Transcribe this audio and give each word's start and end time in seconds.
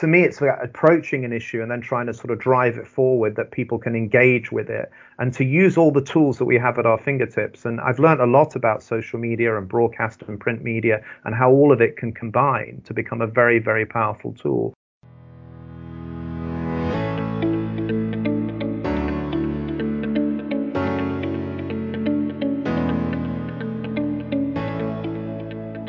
to 0.00 0.06
me, 0.06 0.22
it's 0.22 0.38
about 0.38 0.64
approaching 0.64 1.26
an 1.26 1.32
issue 1.32 1.60
and 1.60 1.70
then 1.70 1.82
trying 1.82 2.06
to 2.06 2.14
sort 2.14 2.30
of 2.30 2.38
drive 2.38 2.78
it 2.78 2.88
forward 2.88 3.36
that 3.36 3.50
people 3.50 3.78
can 3.78 3.94
engage 3.94 4.50
with 4.50 4.70
it 4.70 4.90
and 5.18 5.30
to 5.34 5.44
use 5.44 5.76
all 5.76 5.92
the 5.92 6.00
tools 6.00 6.38
that 6.38 6.46
we 6.46 6.56
have 6.56 6.78
at 6.78 6.86
our 6.86 6.96
fingertips. 6.96 7.66
And 7.66 7.82
I've 7.82 7.98
learned 7.98 8.22
a 8.22 8.26
lot 8.26 8.56
about 8.56 8.82
social 8.82 9.18
media 9.18 9.58
and 9.58 9.68
broadcast 9.68 10.22
and 10.26 10.40
print 10.40 10.64
media 10.64 11.04
and 11.24 11.34
how 11.34 11.50
all 11.50 11.70
of 11.70 11.82
it 11.82 11.98
can 11.98 12.12
combine 12.12 12.80
to 12.86 12.94
become 12.94 13.20
a 13.20 13.26
very, 13.26 13.58
very 13.58 13.84
powerful 13.84 14.32
tool. 14.32 14.72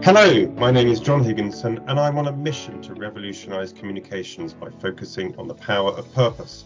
Hello, 0.04 0.48
my 0.58 0.72
name 0.72 0.88
is 0.88 1.00
John 1.00 1.24
Higginson, 1.24 1.78
and 1.86 2.00
I'm 2.00 2.18
on 2.18 2.28
a 2.28 2.32
mission 2.32 2.82
to 2.82 2.96
revolutionise 2.96 3.72
communications 3.72 4.52
by 4.52 4.72
focusing 4.82 5.38
on 5.38 5.48
the 5.48 5.54
power 5.54 5.92
of 5.92 6.12
purpose. 6.12 6.66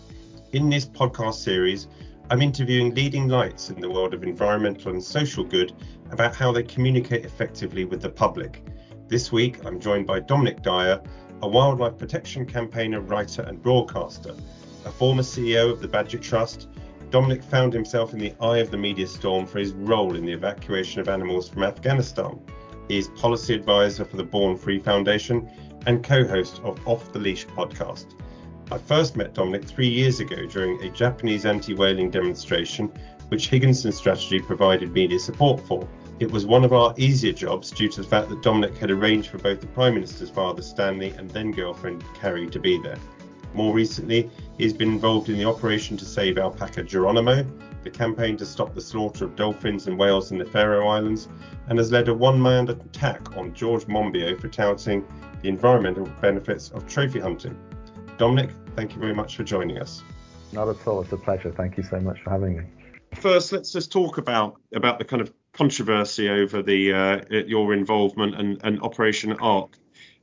In 0.54 0.70
this 0.70 0.86
podcast 0.86 1.34
series, 1.34 1.90
I'm 2.30 2.42
interviewing 2.42 2.96
leading 2.96 3.28
lights 3.28 3.70
in 3.70 3.82
the 3.82 3.90
world 3.90 4.14
of 4.14 4.24
environmental 4.24 4.94
and 4.94 5.04
social 5.04 5.44
good 5.44 5.74
about 6.12 6.34
how 6.34 6.54
they 6.54 6.64
communicate 6.64 7.26
effectively 7.26 7.84
with 7.84 8.02
the 8.02 8.10
public. 8.10 8.64
This 9.10 9.34
week, 9.34 9.66
I'm 9.66 9.82
joined 9.82 10.08
by 10.08 10.22
Dominic 10.22 10.62
Dyer, 10.62 11.02
a 11.42 11.48
wildlife 11.48 11.98
protection 11.98 12.46
campaigner, 12.46 13.02
writer, 13.02 13.42
and 13.42 13.62
broadcaster. 13.62 14.34
A 14.86 14.92
former 14.92 15.24
CEO 15.24 15.70
of 15.70 15.82
the 15.82 15.90
Badger 15.90 16.20
Trust, 16.20 16.70
Dominic 17.10 17.44
found 17.44 17.74
himself 17.74 18.14
in 18.14 18.20
the 18.20 18.34
eye 18.40 18.60
of 18.60 18.72
the 18.72 18.78
media 18.78 19.08
storm 19.08 19.46
for 19.46 19.60
his 19.60 19.74
role 19.74 20.16
in 20.16 20.26
the 20.26 20.32
evacuation 20.32 21.02
of 21.02 21.10
animals 21.10 21.50
from 21.50 21.64
Afghanistan. 21.64 22.40
He 22.88 22.98
is 22.98 23.08
policy 23.10 23.56
advisor 23.56 24.06
for 24.06 24.18
the 24.18 24.24
Born 24.24 24.56
Free 24.56 24.80
Foundation 24.80 25.50
and 25.88 26.04
co 26.04 26.26
host 26.28 26.62
of 26.64 26.80
Off 26.88 27.12
the 27.12 27.20
Leash 27.20 27.48
podcast. 27.48 28.06
I 28.72 28.78
first 28.78 29.16
met 29.16 29.34
Dominic 29.34 29.66
three 29.66 29.88
years 29.88 30.20
ago 30.20 30.46
during 30.46 30.82
a 30.82 30.90
Japanese 30.90 31.46
anti 31.46 31.74
whaling 31.74 32.12
demonstration, 32.12 32.92
which 33.30 33.50
Higginson 33.50 33.92
Strategy 33.92 34.40
provided 34.40 34.92
media 34.92 35.20
support 35.20 35.60
for. 35.62 35.88
It 36.20 36.32
was 36.32 36.46
one 36.46 36.64
of 36.64 36.74
our 36.74 36.94
easier 36.98 37.34
jobs 37.34 37.72
due 37.72 37.90
to 37.90 38.02
the 38.02 38.08
fact 38.08 38.30
that 38.30 38.42
Dominic 38.42 38.78
had 38.78 38.92
arranged 38.92 39.30
for 39.30 39.38
both 39.38 39.62
the 39.62 39.68
Prime 39.68 39.96
Minister's 39.96 40.30
father, 40.30 40.62
Stanley, 40.62 41.10
and 41.18 41.30
then 41.32 41.52
girlfriend, 41.52 42.04
Carrie, 42.14 42.50
to 42.52 42.60
be 42.60 42.80
there. 42.82 42.98
More 43.54 43.74
recently, 43.74 44.30
he 44.58 44.64
has 44.64 44.74
been 44.74 44.90
involved 44.90 45.30
in 45.30 45.38
the 45.38 45.46
operation 45.46 45.98
to 45.98 46.06
save 46.06 46.38
alpaca 46.38 46.84
Geronimo, 46.84 47.46
the 47.86 47.92
campaign 47.92 48.36
to 48.36 48.46
stop 48.46 48.74
the 48.74 48.82
slaughter 48.82 49.24
of 49.24 49.36
dolphins 49.36 49.88
and 49.88 49.98
whales 49.98 50.32
in 50.32 50.38
the 50.38 50.46
Faroe 50.46 50.88
Islands, 50.88 51.30
and 51.70 51.78
has 51.78 51.92
led 51.92 52.10
a 52.10 52.14
one 52.14 52.42
man 52.42 52.68
attack 52.68 53.38
on 53.38 53.54
George 53.54 53.86
Monbiot 53.86 54.42
for 54.42 54.50
touting 54.50 55.08
the 55.42 55.48
environmental 55.48 56.06
benefits 56.20 56.72
of 56.72 56.86
trophy 56.88 57.20
hunting. 57.20 57.58
Dominic, 58.18 58.50
thank 58.76 58.94
you 58.94 59.00
very 59.00 59.14
much 59.14 59.38
for 59.38 59.44
joining 59.44 59.78
us. 59.78 60.04
Not 60.52 60.68
at 60.68 60.86
all. 60.88 61.02
It's 61.02 61.12
a 61.12 61.18
pleasure. 61.18 61.52
Thank 61.52 61.78
you 61.78 61.84
so 61.84 62.00
much 62.00 62.22
for 62.22 62.32
having 62.32 62.58
me. 62.58 62.64
First, 63.14 63.52
let's 63.52 63.72
just 63.72 63.92
talk 63.92 64.18
about 64.18 64.60
about 64.74 65.00
the 65.00 65.06
kind 65.06 65.22
of 65.22 65.32
controversy 65.54 66.30
over 66.30 66.62
the 66.62 66.94
uh, 66.94 67.22
your 67.30 67.74
involvement 67.74 68.36
and, 68.36 68.60
and 68.64 68.82
Operation 68.82 69.34
Ark, 69.34 69.78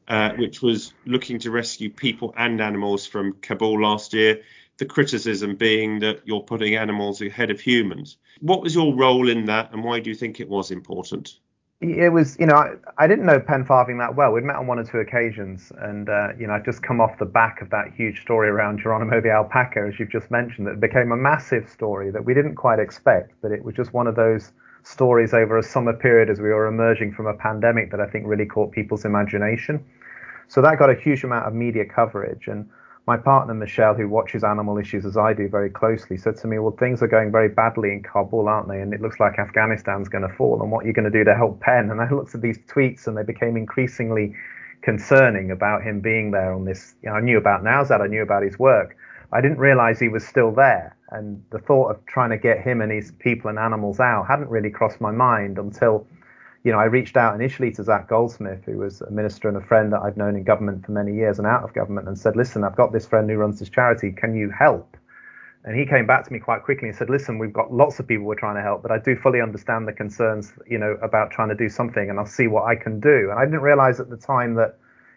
uh, 0.08 0.30
which 0.32 0.62
was 0.62 0.94
looking 1.06 1.38
to 1.38 1.50
rescue 1.50 1.90
people 1.90 2.34
and 2.36 2.60
animals 2.60 3.06
from 3.06 3.34
Kabul 3.34 3.82
last 3.82 4.12
year 4.12 4.42
the 4.78 4.86
criticism 4.86 5.56
being 5.56 5.98
that 6.00 6.20
you're 6.24 6.40
putting 6.40 6.74
animals 6.76 7.20
ahead 7.20 7.50
of 7.50 7.60
humans. 7.60 8.16
What 8.40 8.62
was 8.62 8.74
your 8.74 8.94
role 8.94 9.28
in 9.28 9.44
that, 9.46 9.72
and 9.72 9.84
why 9.84 10.00
do 10.00 10.10
you 10.10 10.16
think 10.16 10.40
it 10.40 10.48
was 10.48 10.70
important? 10.70 11.38
It 11.80 12.12
was, 12.12 12.38
you 12.38 12.46
know, 12.46 12.54
I, 12.54 12.74
I 12.96 13.08
didn't 13.08 13.26
know 13.26 13.40
Pen 13.40 13.64
Farthing 13.64 13.98
that 13.98 14.14
well. 14.14 14.30
We'd 14.30 14.44
met 14.44 14.54
on 14.54 14.68
one 14.68 14.78
or 14.78 14.84
two 14.84 14.98
occasions, 14.98 15.72
and 15.78 16.08
uh, 16.08 16.28
you 16.38 16.46
know, 16.46 16.54
I'd 16.54 16.64
just 16.64 16.82
come 16.82 17.00
off 17.00 17.18
the 17.18 17.24
back 17.24 17.60
of 17.60 17.70
that 17.70 17.92
huge 17.96 18.22
story 18.22 18.48
around 18.48 18.78
Geronimo 18.78 19.20
the 19.20 19.30
alpaca, 19.30 19.88
as 19.88 19.98
you've 19.98 20.10
just 20.10 20.30
mentioned, 20.30 20.66
that 20.68 20.80
became 20.80 21.10
a 21.10 21.16
massive 21.16 21.68
story 21.68 22.12
that 22.12 22.24
we 22.24 22.34
didn't 22.34 22.54
quite 22.54 22.78
expect, 22.78 23.32
but 23.42 23.50
it 23.50 23.64
was 23.64 23.74
just 23.74 23.92
one 23.92 24.06
of 24.06 24.14
those 24.14 24.52
stories 24.84 25.34
over 25.34 25.58
a 25.58 25.62
summer 25.62 25.92
period 25.92 26.30
as 26.30 26.40
we 26.40 26.48
were 26.50 26.66
emerging 26.66 27.12
from 27.12 27.26
a 27.26 27.34
pandemic 27.34 27.90
that 27.90 28.00
I 28.00 28.06
think 28.06 28.26
really 28.26 28.46
caught 28.46 28.70
people's 28.72 29.04
imagination. 29.04 29.84
So 30.48 30.60
that 30.62 30.78
got 30.78 30.90
a 30.90 30.94
huge 30.94 31.24
amount 31.24 31.46
of 31.46 31.54
media 31.54 31.84
coverage, 31.84 32.46
and 32.46 32.68
my 33.06 33.16
partner 33.16 33.52
Michelle, 33.52 33.94
who 33.94 34.08
watches 34.08 34.44
animal 34.44 34.78
issues 34.78 35.04
as 35.04 35.16
I 35.16 35.32
do 35.32 35.48
very 35.48 35.70
closely, 35.70 36.16
said 36.16 36.36
to 36.38 36.46
me, 36.46 36.58
"Well, 36.58 36.72
things 36.72 37.02
are 37.02 37.08
going 37.08 37.32
very 37.32 37.48
badly 37.48 37.92
in 37.92 38.02
Kabul, 38.02 38.48
aren't 38.48 38.68
they? 38.68 38.80
And 38.80 38.94
it 38.94 39.00
looks 39.00 39.18
like 39.18 39.38
Afghanistan's 39.38 40.08
going 40.08 40.26
to 40.28 40.34
fall. 40.34 40.62
And 40.62 40.70
what 40.70 40.84
are 40.84 40.86
you 40.86 40.92
going 40.92 41.10
to 41.10 41.18
do 41.18 41.24
to 41.24 41.34
help 41.34 41.60
Pen?" 41.60 41.90
And 41.90 42.00
I 42.00 42.08
looked 42.10 42.34
at 42.34 42.42
these 42.42 42.58
tweets, 42.58 43.06
and 43.06 43.16
they 43.16 43.24
became 43.24 43.56
increasingly 43.56 44.34
concerning 44.82 45.50
about 45.50 45.82
him 45.82 46.00
being 46.00 46.30
there 46.30 46.52
on 46.52 46.64
this. 46.64 46.94
You 47.02 47.10
know, 47.10 47.16
I 47.16 47.20
knew 47.20 47.38
about 47.38 47.64
Nowzad, 47.64 48.00
I 48.00 48.06
knew 48.06 48.22
about 48.22 48.42
his 48.42 48.58
work. 48.58 48.96
I 49.32 49.40
didn't 49.40 49.58
realize 49.58 49.98
he 49.98 50.08
was 50.08 50.26
still 50.26 50.52
there, 50.52 50.94
and 51.10 51.42
the 51.50 51.58
thought 51.58 51.90
of 51.90 52.04
trying 52.06 52.30
to 52.30 52.38
get 52.38 52.60
him 52.60 52.82
and 52.82 52.92
his 52.92 53.10
people 53.12 53.48
and 53.48 53.58
animals 53.58 53.98
out 53.98 54.26
hadn't 54.26 54.50
really 54.50 54.70
crossed 54.70 55.00
my 55.00 55.10
mind 55.10 55.58
until 55.58 56.06
you 56.64 56.70
know, 56.70 56.78
I 56.78 56.84
reached 56.84 57.16
out 57.16 57.34
initially 57.34 57.72
to 57.72 57.82
Zac 57.82 58.08
Goldsmith, 58.08 58.64
who 58.64 58.78
was 58.78 59.00
a 59.00 59.10
minister 59.10 59.48
and 59.48 59.56
a 59.56 59.60
friend 59.60 59.92
that 59.92 60.00
I've 60.02 60.16
known 60.16 60.36
in 60.36 60.44
government 60.44 60.86
for 60.86 60.92
many 60.92 61.14
years 61.14 61.38
and 61.38 61.46
out 61.46 61.64
of 61.64 61.74
government, 61.74 62.06
and 62.06 62.16
said, 62.16 62.36
"Listen, 62.36 62.62
I've 62.62 62.76
got 62.76 62.92
this 62.92 63.06
friend 63.06 63.28
who 63.28 63.36
runs 63.36 63.58
this 63.58 63.68
charity. 63.68 64.12
Can 64.12 64.34
you 64.34 64.50
help?" 64.50 64.96
And 65.64 65.76
he 65.76 65.86
came 65.86 66.06
back 66.06 66.24
to 66.24 66.32
me 66.32 66.38
quite 66.38 66.62
quickly 66.62 66.88
and 66.88 66.96
said, 66.96 67.10
"Listen, 67.10 67.38
we've 67.38 67.52
got 67.52 67.72
lots 67.72 67.98
of 68.00 68.06
people 68.06 68.26
we're 68.26 68.34
trying 68.34 68.56
to 68.56 68.62
help, 68.62 68.82
but 68.82 68.90
I 68.90 68.98
do 68.98 69.16
fully 69.16 69.40
understand 69.40 69.86
the 69.88 69.92
concerns, 69.92 70.52
you 70.66 70.78
know, 70.78 70.96
about 71.02 71.30
trying 71.30 71.48
to 71.48 71.54
do 71.54 71.68
something, 71.68 72.10
and 72.10 72.18
I'll 72.18 72.26
see 72.26 72.46
what 72.46 72.64
I 72.64 72.76
can 72.76 73.00
do." 73.00 73.30
And 73.30 73.38
I 73.38 73.44
didn't 73.44 73.62
realize 73.62 73.98
at 74.00 74.10
the 74.10 74.16
time 74.16 74.54
that 74.54 74.76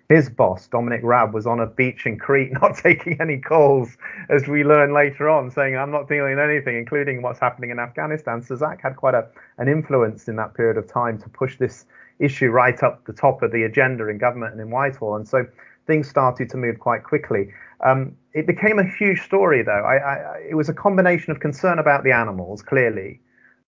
his 0.10 0.30
boss, 0.30 0.68
Dominic 0.68 1.02
Raab, 1.04 1.34
was 1.34 1.48
on 1.48 1.60
a 1.60 1.66
beach 1.66 2.06
in 2.06 2.18
Crete 2.20 2.52
not 2.62 2.78
taking 2.78 3.20
any 3.20 3.38
calls, 3.38 3.98
as 4.30 4.48
we 4.48 4.64
learn 4.64 4.94
later 4.94 5.30
on, 5.30 5.50
saying, 5.50 5.76
I'm 5.76 5.92
not 5.92 6.08
dealing 6.08 6.38
anything, 6.40 6.78
including 6.78 7.22
what's 7.22 7.40
happening 7.40 7.72
in 7.72 7.80
Afghanistan. 7.80 8.42
So 8.42 8.56
Zac 8.56 8.82
had 8.82 8.96
quite 8.96 9.16
a, 9.16 9.28
an 9.58 9.68
influence 9.68 10.28
in 10.28 10.36
that 10.36 10.54
period 10.54 10.78
of 10.78 10.88
time 10.88 11.20
to 11.22 11.30
push 11.30 11.58
this 11.58 11.86
issue 12.20 12.50
right 12.50 12.82
up 12.84 13.06
the 13.06 13.14
top 13.14 13.42
of 13.42 13.52
the 13.52 13.64
agenda 13.64 14.08
in 14.08 14.18
government 14.18 14.54
and 14.54 14.62
in 14.62 14.70
Whitehall. 14.70 15.16
And 15.16 15.28
so 15.28 15.46
things 15.88 16.08
started 16.08 16.50
to 16.50 16.58
move 16.58 16.80
quite 16.80 17.04
quickly. 17.04 17.52
Um, 17.86 18.16
it 18.34 18.48
became 18.48 18.80
a 18.80 18.88
huge 18.98 19.22
story, 19.22 19.64
though. 19.64 19.72
I, 19.72 19.96
I, 19.96 20.40
it 20.50 20.56
was 20.56 20.70
a 20.70 20.74
combination 20.74 21.32
of 21.32 21.40
concern 21.40 21.80
about 21.80 22.04
the 22.04 22.12
animals, 22.12 22.62
clearly, 22.62 23.20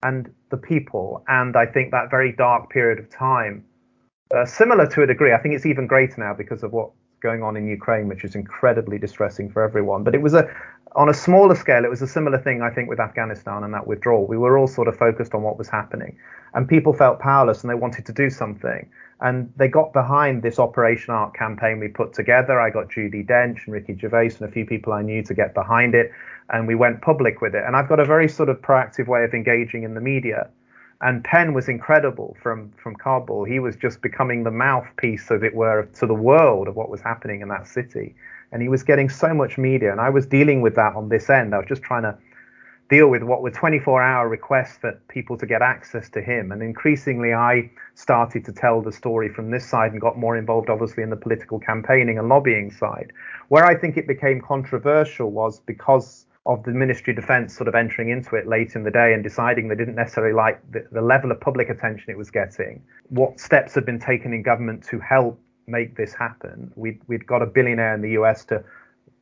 and 0.04 0.34
the 0.50 0.58
people, 0.58 1.24
and 1.28 1.56
I 1.56 1.66
think 1.66 1.92
that 1.92 2.10
very 2.10 2.32
dark 2.32 2.70
period 2.70 3.00
of 3.00 3.10
time 3.10 3.66
uh, 4.36 4.46
similar 4.46 4.88
to 4.88 5.04
a 5.04 5.08
degree. 5.08 5.34
I 5.34 5.38
think 5.38 5.56
it's 5.56 5.66
even 5.66 5.88
greater 5.88 6.16
now 6.18 6.34
because 6.34 6.64
of 6.64 6.74
what's 6.74 6.94
going 7.22 7.44
on 7.44 7.58
in 7.58 7.68
Ukraine, 7.68 8.08
which 8.08 8.24
is 8.24 8.36
incredibly 8.36 8.98
distressing 8.98 9.50
for 9.50 9.62
everyone. 9.64 10.04
But 10.04 10.16
it 10.16 10.22
was 10.22 10.34
a 10.34 10.50
on 10.96 11.10
a 11.10 11.14
smaller 11.14 11.54
scale, 11.56 11.86
it 11.86 11.90
was 11.90 12.02
a 12.02 12.08
similar 12.08 12.40
thing, 12.40 12.62
I 12.62 12.72
think, 12.72 12.90
with 12.90 13.00
Afghanistan 13.00 13.64
and 13.64 13.74
that 13.74 13.86
withdrawal. 13.86 14.26
We 14.26 14.38
were 14.38 14.58
all 14.58 14.68
sort 14.68 14.88
of 14.88 14.98
focused 14.98 15.36
on 15.36 15.44
what 15.44 15.58
was 15.58 15.70
happening, 15.70 16.18
and 16.54 16.68
people 16.68 16.94
felt 16.94 17.20
powerless 17.20 17.62
and 17.62 17.70
they 17.70 17.76
wanted 17.76 18.06
to 18.08 18.14
do 18.14 18.30
something. 18.30 18.90
And 19.20 19.52
they 19.58 19.68
got 19.68 19.94
behind 19.94 20.44
this 20.44 20.60
Operation 20.60 21.14
Ark 21.14 21.36
campaign 21.36 21.80
we 21.80 21.88
put 21.88 22.14
together. 22.14 22.60
I 22.62 22.70
got 22.70 22.90
Judi 22.90 23.26
Dench 23.26 23.66
and 23.66 23.74
Ricky 23.74 23.98
Gervais 23.98 24.36
and 24.40 24.48
a 24.48 24.52
few 24.52 24.66
people 24.66 24.94
I 24.94 25.02
knew 25.02 25.24
to 25.24 25.34
get 25.34 25.54
behind 25.54 25.96
it, 25.96 26.12
and 26.50 26.68
we 26.68 26.76
went 26.76 27.02
public 27.02 27.42
with 27.42 27.56
it. 27.56 27.64
And 27.66 27.76
I've 27.76 27.90
got 27.90 28.00
a 28.00 28.06
very 28.06 28.30
sort 28.30 28.50
of 28.50 28.62
proactive 28.62 29.08
way 29.08 29.24
of 29.24 29.34
engaging 29.34 29.84
in 29.84 29.96
the 29.96 30.02
media 30.02 30.50
and 31.02 31.24
Pen 31.24 31.54
was 31.54 31.68
incredible 31.68 32.36
from 32.42 32.72
from 32.82 32.96
Kabul. 32.96 33.44
He 33.44 33.60
was 33.60 33.76
just 33.76 34.02
becoming 34.02 34.44
the 34.44 34.52
mouthpiece, 34.52 35.30
as 35.32 35.44
it 35.44 35.54
were, 35.54 35.88
to 36.00 36.08
the 36.08 36.14
world 36.14 36.68
of 36.68 36.76
what 36.76 36.90
was 36.90 37.02
happening 37.02 37.42
in 37.42 37.50
that 37.50 37.68
city, 37.68 38.16
and 38.52 38.62
he 38.62 38.70
was 38.70 38.84
getting 38.84 39.10
so 39.10 39.34
much 39.34 39.58
media. 39.58 39.92
And 39.92 40.02
I 40.02 40.10
was 40.10 40.26
dealing 40.26 40.62
with 40.62 40.76
that 40.76 40.96
on 40.96 41.10
this 41.10 41.30
end. 41.30 41.54
I 41.54 41.58
was 41.60 41.68
just 41.68 41.84
trying 41.84 42.04
to 42.04 42.18
deal 42.90 43.10
with 43.10 43.22
what 43.22 43.42
were 43.42 43.52
24-hour 43.52 44.30
requests 44.30 44.78
for 44.78 44.94
people 45.10 45.38
to 45.38 45.46
get 45.46 45.62
access 45.62 46.10
to 46.10 46.22
him, 46.22 46.52
and 46.52 46.64
increasingly 46.64 47.34
I 47.34 47.70
started 47.96 48.46
to 48.46 48.54
tell 48.54 48.82
the 48.82 48.94
story 48.94 49.28
from 49.28 49.52
this 49.52 49.68
side 49.68 49.92
and 49.92 50.00
got 50.00 50.18
more 50.18 50.38
involved, 50.38 50.70
obviously, 50.70 51.04
in 51.04 51.10
the 51.10 51.18
political 51.18 51.60
campaigning 51.60 52.18
and 52.18 52.30
lobbying 52.30 52.72
side. 52.72 53.12
Where 53.50 53.66
I 53.66 53.76
think 53.76 53.98
it 53.98 54.08
became 54.08 54.40
controversial 54.40 55.32
was 55.32 55.60
because 55.60 56.27
of 56.48 56.64
the 56.64 56.72
Ministry 56.72 57.12
of 57.12 57.18
Defence 57.18 57.56
sort 57.56 57.68
of 57.68 57.76
entering 57.76 58.10
into 58.10 58.36
it 58.38 58.48
late 58.48 58.74
in 58.74 58.84
the 58.84 58.92
day 58.92 59.14
and 59.14 59.22
deciding 59.22 59.68
they 59.68 59.76
didn't 59.76 59.96
necessarily 59.96 60.34
like 60.34 60.60
the, 60.72 60.88
the, 60.94 61.02
level 61.02 61.30
of 61.30 61.42
public 61.42 61.70
attention 61.70 62.10
it 62.10 62.18
was 62.18 62.32
getting, 62.32 62.82
what 63.10 63.38
steps 63.38 63.76
had 63.76 63.86
been 63.86 64.00
taken 64.00 64.34
in 64.34 64.44
government 64.44 64.82
to 64.86 64.98
help 65.00 65.40
make 65.68 65.98
this 65.98 66.14
happen. 66.14 66.72
We'd, 66.76 67.02
we'd 67.08 67.28
got 67.28 67.42
a 67.42 67.46
billionaire 67.46 67.94
in 67.94 68.02
the 68.02 68.12
US 68.12 68.46
to 68.46 68.64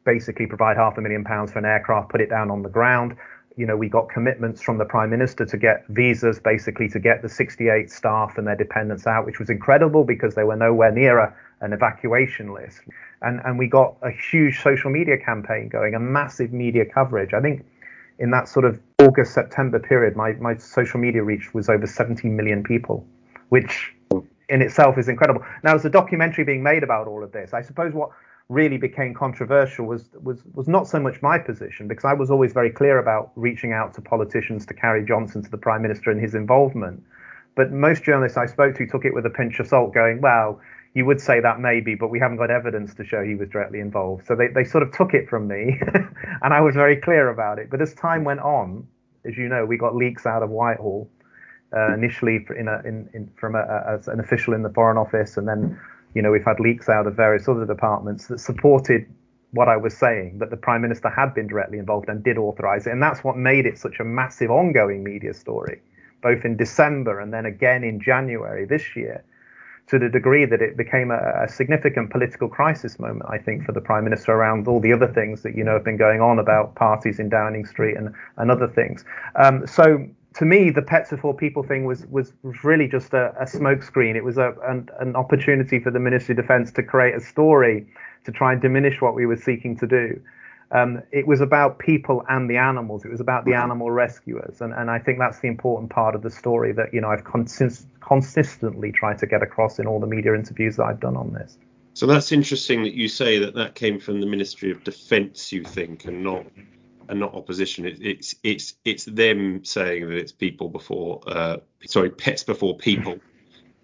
basically 0.05 0.45
provide 0.45 0.77
half 0.77 0.99
a 0.99 1.01
million 1.01 1.23
pounds 1.23 1.51
for 1.51 1.57
an 1.57 1.65
aircraft, 1.65 2.09
put 2.09 2.21
it 2.21 2.29
down 2.29 2.51
on 2.51 2.61
the 2.61 2.69
ground. 2.69 3.17
You 3.57 3.65
know, 3.65 3.75
we 3.75 3.89
got 3.89 4.07
commitments 4.09 4.61
from 4.61 4.77
the 4.77 4.85
Prime 4.85 5.09
Minister 5.09 5.45
to 5.47 5.57
get 5.57 5.83
visas, 5.89 6.39
basically 6.39 6.89
to 6.89 6.99
get 6.99 7.23
the 7.23 7.29
68 7.29 7.89
staff 7.89 8.37
and 8.37 8.45
their 8.45 8.55
dependents 8.55 9.07
out, 9.07 9.25
which 9.25 9.39
was 9.39 9.49
incredible 9.49 10.03
because 10.03 10.35
they 10.35 10.43
were 10.43 10.55
nowhere 10.55 10.91
near 10.91 11.17
a, 11.17 11.35
an 11.65 11.73
evacuation 11.73 12.53
list 12.53 12.81
and 13.25 13.41
and 13.43 13.57
we 13.59 13.67
got 13.67 13.95
a 14.01 14.11
huge 14.11 14.61
social 14.61 14.89
media 14.89 15.17
campaign 15.17 15.67
going, 15.67 15.95
a 15.95 15.99
massive 15.99 16.53
media 16.53 16.85
coverage. 16.85 17.33
I 17.33 17.41
think 17.41 17.65
in 18.19 18.31
that 18.31 18.47
sort 18.47 18.65
of 18.65 18.79
August 19.01 19.33
September 19.33 19.79
period, 19.79 20.15
my 20.15 20.33
my 20.33 20.55
social 20.57 20.99
media 20.99 21.23
reach 21.23 21.53
was 21.53 21.67
over 21.67 21.87
17 21.87 22.35
million 22.35 22.63
people, 22.63 23.05
which 23.49 23.93
in 24.47 24.61
itself 24.61 24.97
is 24.97 25.09
incredible. 25.09 25.41
Now 25.63 25.71
there's 25.71 25.85
a 25.85 25.89
documentary 25.89 26.43
being 26.43 26.63
made 26.63 26.83
about 26.83 27.07
all 27.07 27.23
of 27.23 27.31
this. 27.31 27.53
I 27.53 27.61
suppose 27.61 27.93
what 27.93 28.11
really 28.47 28.77
became 28.77 29.13
controversial 29.13 29.85
was 29.85 30.09
was 30.21 30.43
was 30.53 30.67
not 30.67 30.87
so 30.87 30.99
much 30.99 31.21
my 31.21 31.37
position 31.39 31.87
because 31.87 32.05
I 32.05 32.13
was 32.13 32.29
always 32.29 32.53
very 32.53 32.69
clear 32.69 32.99
about 32.99 33.31
reaching 33.35 33.73
out 33.73 33.93
to 33.95 34.01
politicians 34.01 34.65
to 34.67 34.73
Carrie 34.73 35.03
Johnson 35.03 35.41
to 35.41 35.49
the 35.49 35.57
prime 35.57 35.81
minister 35.81 36.11
and 36.11 36.21
his 36.21 36.35
involvement. 36.35 37.03
But 37.55 37.71
most 37.71 38.03
journalists 38.03 38.37
I 38.37 38.45
spoke 38.45 38.75
to 38.75 38.85
took 38.85 39.05
it 39.05 39.13
with 39.13 39.25
a 39.25 39.29
pinch 39.29 39.59
of 39.59 39.67
salt, 39.67 39.93
going, 39.93 40.21
"Well, 40.21 40.59
you 40.95 41.05
would 41.05 41.21
say 41.21 41.39
that 41.39 41.59
maybe, 41.59 41.93
but 41.93 42.07
we 42.07 42.19
haven't 42.19 42.37
got 42.37 42.49
evidence 42.49 42.95
to 42.95 43.05
show 43.05 43.23
he 43.23 43.35
was 43.35 43.49
directly 43.49 43.79
involved." 43.79 44.25
So 44.25 44.35
they 44.35 44.47
they 44.47 44.63
sort 44.63 44.81
of 44.81 44.91
took 44.91 45.13
it 45.13 45.29
from 45.29 45.47
me, 45.47 45.79
and 46.41 46.53
I 46.53 46.61
was 46.61 46.73
very 46.73 46.95
clear 46.95 47.29
about 47.29 47.59
it. 47.59 47.69
But 47.69 47.81
as 47.81 47.93
time 47.93 48.23
went 48.23 48.39
on, 48.39 48.87
as 49.23 49.37
you 49.37 49.47
know, 49.47 49.65
we 49.65 49.77
got 49.77 49.95
leaks 49.95 50.25
out 50.25 50.41
of 50.41 50.49
Whitehall 50.49 51.07
uh, 51.75 51.93
initially 51.93 52.45
in 52.57 52.67
a, 52.67 52.81
in, 52.83 53.09
in, 53.13 53.29
from 53.35 53.55
a, 53.55 53.59
a, 53.59 54.09
an 54.09 54.19
official 54.19 54.55
in 54.55 54.63
the 54.63 54.69
Foreign 54.69 54.97
Office, 54.97 55.37
and 55.37 55.47
then 55.47 55.77
you 56.15 56.21
know, 56.21 56.31
we've 56.31 56.45
had 56.45 56.59
leaks 56.59 56.89
out 56.89 57.05
of 57.05 57.15
various 57.15 57.47
other 57.47 57.65
departments 57.65 58.27
that 58.27 58.39
supported 58.39 59.05
what 59.51 59.67
I 59.69 59.77
was 59.77 59.95
saying, 59.95 60.39
that 60.39 60.49
the 60.49 60.57
Prime 60.57 60.81
Minister 60.81 61.09
had 61.09 61.33
been 61.33 61.47
directly 61.47 61.77
involved 61.77 62.09
and 62.09 62.23
did 62.23 62.37
authorize 62.37 62.87
it. 62.87 62.91
And 62.91 63.03
that's 63.03 63.23
what 63.23 63.37
made 63.37 63.65
it 63.65 63.77
such 63.77 63.99
a 63.99 64.03
massive 64.03 64.49
ongoing 64.49 65.03
media 65.03 65.33
story, 65.33 65.81
both 66.23 66.43
in 66.43 66.57
December 66.57 67.19
and 67.19 67.33
then 67.33 67.45
again 67.45 67.83
in 67.83 68.01
January 68.01 68.65
this 68.65 68.95
year, 68.95 69.23
to 69.87 69.99
the 69.99 70.09
degree 70.09 70.45
that 70.45 70.61
it 70.61 70.75
became 70.77 71.11
a, 71.11 71.43
a 71.43 71.47
significant 71.47 72.09
political 72.09 72.47
crisis 72.47 72.99
moment, 72.99 73.29
I 73.29 73.37
think, 73.37 73.65
for 73.65 73.71
the 73.71 73.81
Prime 73.81 74.03
Minister 74.03 74.31
around 74.31 74.67
all 74.67 74.79
the 74.79 74.91
other 74.91 75.07
things 75.07 75.43
that, 75.43 75.55
you 75.55 75.63
know, 75.63 75.73
have 75.73 75.83
been 75.83 75.97
going 75.97 76.21
on 76.21 76.39
about 76.39 76.73
parties 76.75 77.19
in 77.19 77.29
Downing 77.29 77.65
Street 77.65 77.95
and, 77.95 78.13
and 78.37 78.49
other 78.49 78.67
things. 78.67 79.05
Um, 79.35 79.67
so 79.67 80.07
to 80.35 80.45
me, 80.45 80.69
the 80.69 80.81
pets 80.81 81.11
before 81.11 81.33
people 81.33 81.63
thing 81.63 81.85
was 81.85 82.05
was, 82.07 82.33
really 82.63 82.87
just 82.87 83.13
a, 83.13 83.33
a 83.39 83.45
smokescreen. 83.45 84.15
It 84.15 84.23
was 84.23 84.37
a, 84.37 84.53
an, 84.67 84.89
an 84.99 85.15
opportunity 85.15 85.79
for 85.79 85.91
the 85.91 85.99
Ministry 85.99 86.33
of 86.33 86.37
Defence 86.37 86.71
to 86.73 86.83
create 86.83 87.15
a 87.15 87.21
story 87.21 87.87
to 88.25 88.31
try 88.31 88.51
and 88.53 88.61
diminish 88.61 89.01
what 89.01 89.13
we 89.13 89.25
were 89.25 89.37
seeking 89.37 89.77
to 89.77 89.87
do. 89.87 90.19
Um, 90.71 91.03
it 91.11 91.27
was 91.27 91.41
about 91.41 91.79
people 91.79 92.23
and 92.27 92.49
the 92.49 92.57
animals. 92.57 93.05
It 93.05 93.11
was 93.11 93.19
about 93.19 93.45
the 93.45 93.53
animal 93.53 93.91
rescuers, 93.91 94.61
and, 94.61 94.73
and 94.73 94.89
I 94.89 94.99
think 94.99 95.19
that's 95.19 95.39
the 95.39 95.47
important 95.47 95.91
part 95.91 96.15
of 96.15 96.23
the 96.23 96.31
story 96.31 96.73
that 96.73 96.93
you 96.93 97.01
know 97.01 97.09
I've 97.09 97.23
consist- 97.23 97.87
consistently 98.01 98.91
tried 98.91 99.19
to 99.19 99.27
get 99.27 99.43
across 99.43 99.79
in 99.79 99.85
all 99.85 99.99
the 99.99 100.07
media 100.07 100.33
interviews 100.33 100.75
that 100.77 100.85
I've 100.85 100.99
done 100.99 101.15
on 101.15 101.33
this. 101.33 101.57
So 101.93 102.07
that's 102.07 102.31
interesting 102.31 102.83
that 102.83 102.93
you 102.93 103.07
say 103.07 103.39
that 103.39 103.55
that 103.55 103.75
came 103.75 103.99
from 103.99 104.19
the 104.19 104.25
Ministry 104.27 104.71
of 104.71 104.83
Defence, 104.83 105.51
you 105.51 105.63
think, 105.63 106.05
and 106.05 106.23
not 106.23 106.45
and 107.07 107.19
not 107.19 107.33
opposition. 107.35 107.85
It, 107.85 107.99
it's 108.01 108.35
it's 108.43 108.75
it's 108.83 109.05
them 109.05 109.63
saying 109.63 110.09
that 110.09 110.17
it's 110.17 110.31
people 110.31 110.69
before 110.69 111.21
uh, 111.27 111.57
sorry 111.85 112.09
pets 112.09 112.43
before 112.43 112.77
people, 112.77 113.19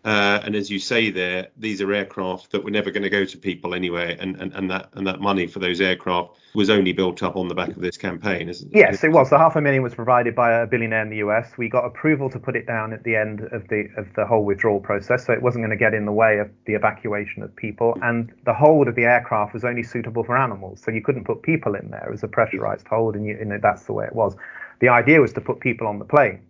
uh, 0.03 0.41
and 0.43 0.55
as 0.55 0.69
you 0.71 0.79
say 0.79 1.11
there, 1.11 1.49
these 1.57 1.79
are 1.79 1.93
aircraft 1.93 2.51
that 2.51 2.63
were 2.63 2.71
never 2.71 2.89
going 2.89 3.03
to 3.03 3.09
go 3.09 3.23
to 3.23 3.37
people 3.37 3.75
anyway, 3.75 4.17
and, 4.19 4.35
and, 4.37 4.51
and 4.53 4.69
that 4.71 4.89
and 4.93 5.05
that 5.05 5.19
money 5.19 5.45
for 5.45 5.59
those 5.59 5.79
aircraft 5.79 6.39
was 6.55 6.71
only 6.71 6.91
built 6.91 7.21
up 7.21 7.35
on 7.35 7.47
the 7.47 7.53
back 7.53 7.69
of 7.69 7.81
this 7.81 7.97
campaign, 7.97 8.49
isn't 8.49 8.73
it? 8.73 8.77
Yes, 8.77 9.03
it 9.03 9.11
was. 9.11 9.29
The 9.29 9.37
half 9.37 9.55
a 9.55 9.61
million 9.61 9.83
was 9.83 9.93
provided 9.93 10.35
by 10.35 10.53
a 10.53 10.65
billionaire 10.65 11.03
in 11.03 11.09
the 11.09 11.17
US. 11.17 11.51
We 11.55 11.69
got 11.69 11.85
approval 11.85 12.31
to 12.31 12.39
put 12.39 12.55
it 12.55 12.65
down 12.65 12.93
at 12.93 13.03
the 13.03 13.15
end 13.15 13.41
of 13.51 13.67
the 13.67 13.89
of 13.95 14.07
the 14.15 14.25
whole 14.25 14.43
withdrawal 14.43 14.79
process, 14.79 15.27
so 15.27 15.33
it 15.33 15.41
wasn't 15.41 15.61
going 15.61 15.77
to 15.77 15.83
get 15.83 15.93
in 15.93 16.05
the 16.05 16.11
way 16.11 16.39
of 16.39 16.49
the 16.65 16.73
evacuation 16.73 17.43
of 17.43 17.55
people. 17.55 17.95
And 18.01 18.33
the 18.45 18.53
hold 18.53 18.87
of 18.87 18.95
the 18.95 19.03
aircraft 19.03 19.53
was 19.53 19.63
only 19.63 19.83
suitable 19.83 20.23
for 20.23 20.35
animals, 20.35 20.81
so 20.83 20.89
you 20.89 21.03
couldn't 21.03 21.25
put 21.25 21.43
people 21.43 21.75
in 21.75 21.91
there. 21.91 22.07
It 22.07 22.11
was 22.11 22.23
a 22.23 22.27
pressurized 22.27 22.87
hold, 22.87 23.15
and, 23.15 23.27
you, 23.27 23.37
and 23.39 23.61
that's 23.61 23.83
the 23.83 23.93
way 23.93 24.05
it 24.05 24.15
was. 24.15 24.35
The 24.79 24.89
idea 24.89 25.21
was 25.21 25.31
to 25.33 25.41
put 25.41 25.59
people 25.59 25.85
on 25.85 25.99
the 25.99 26.05
plane 26.05 26.41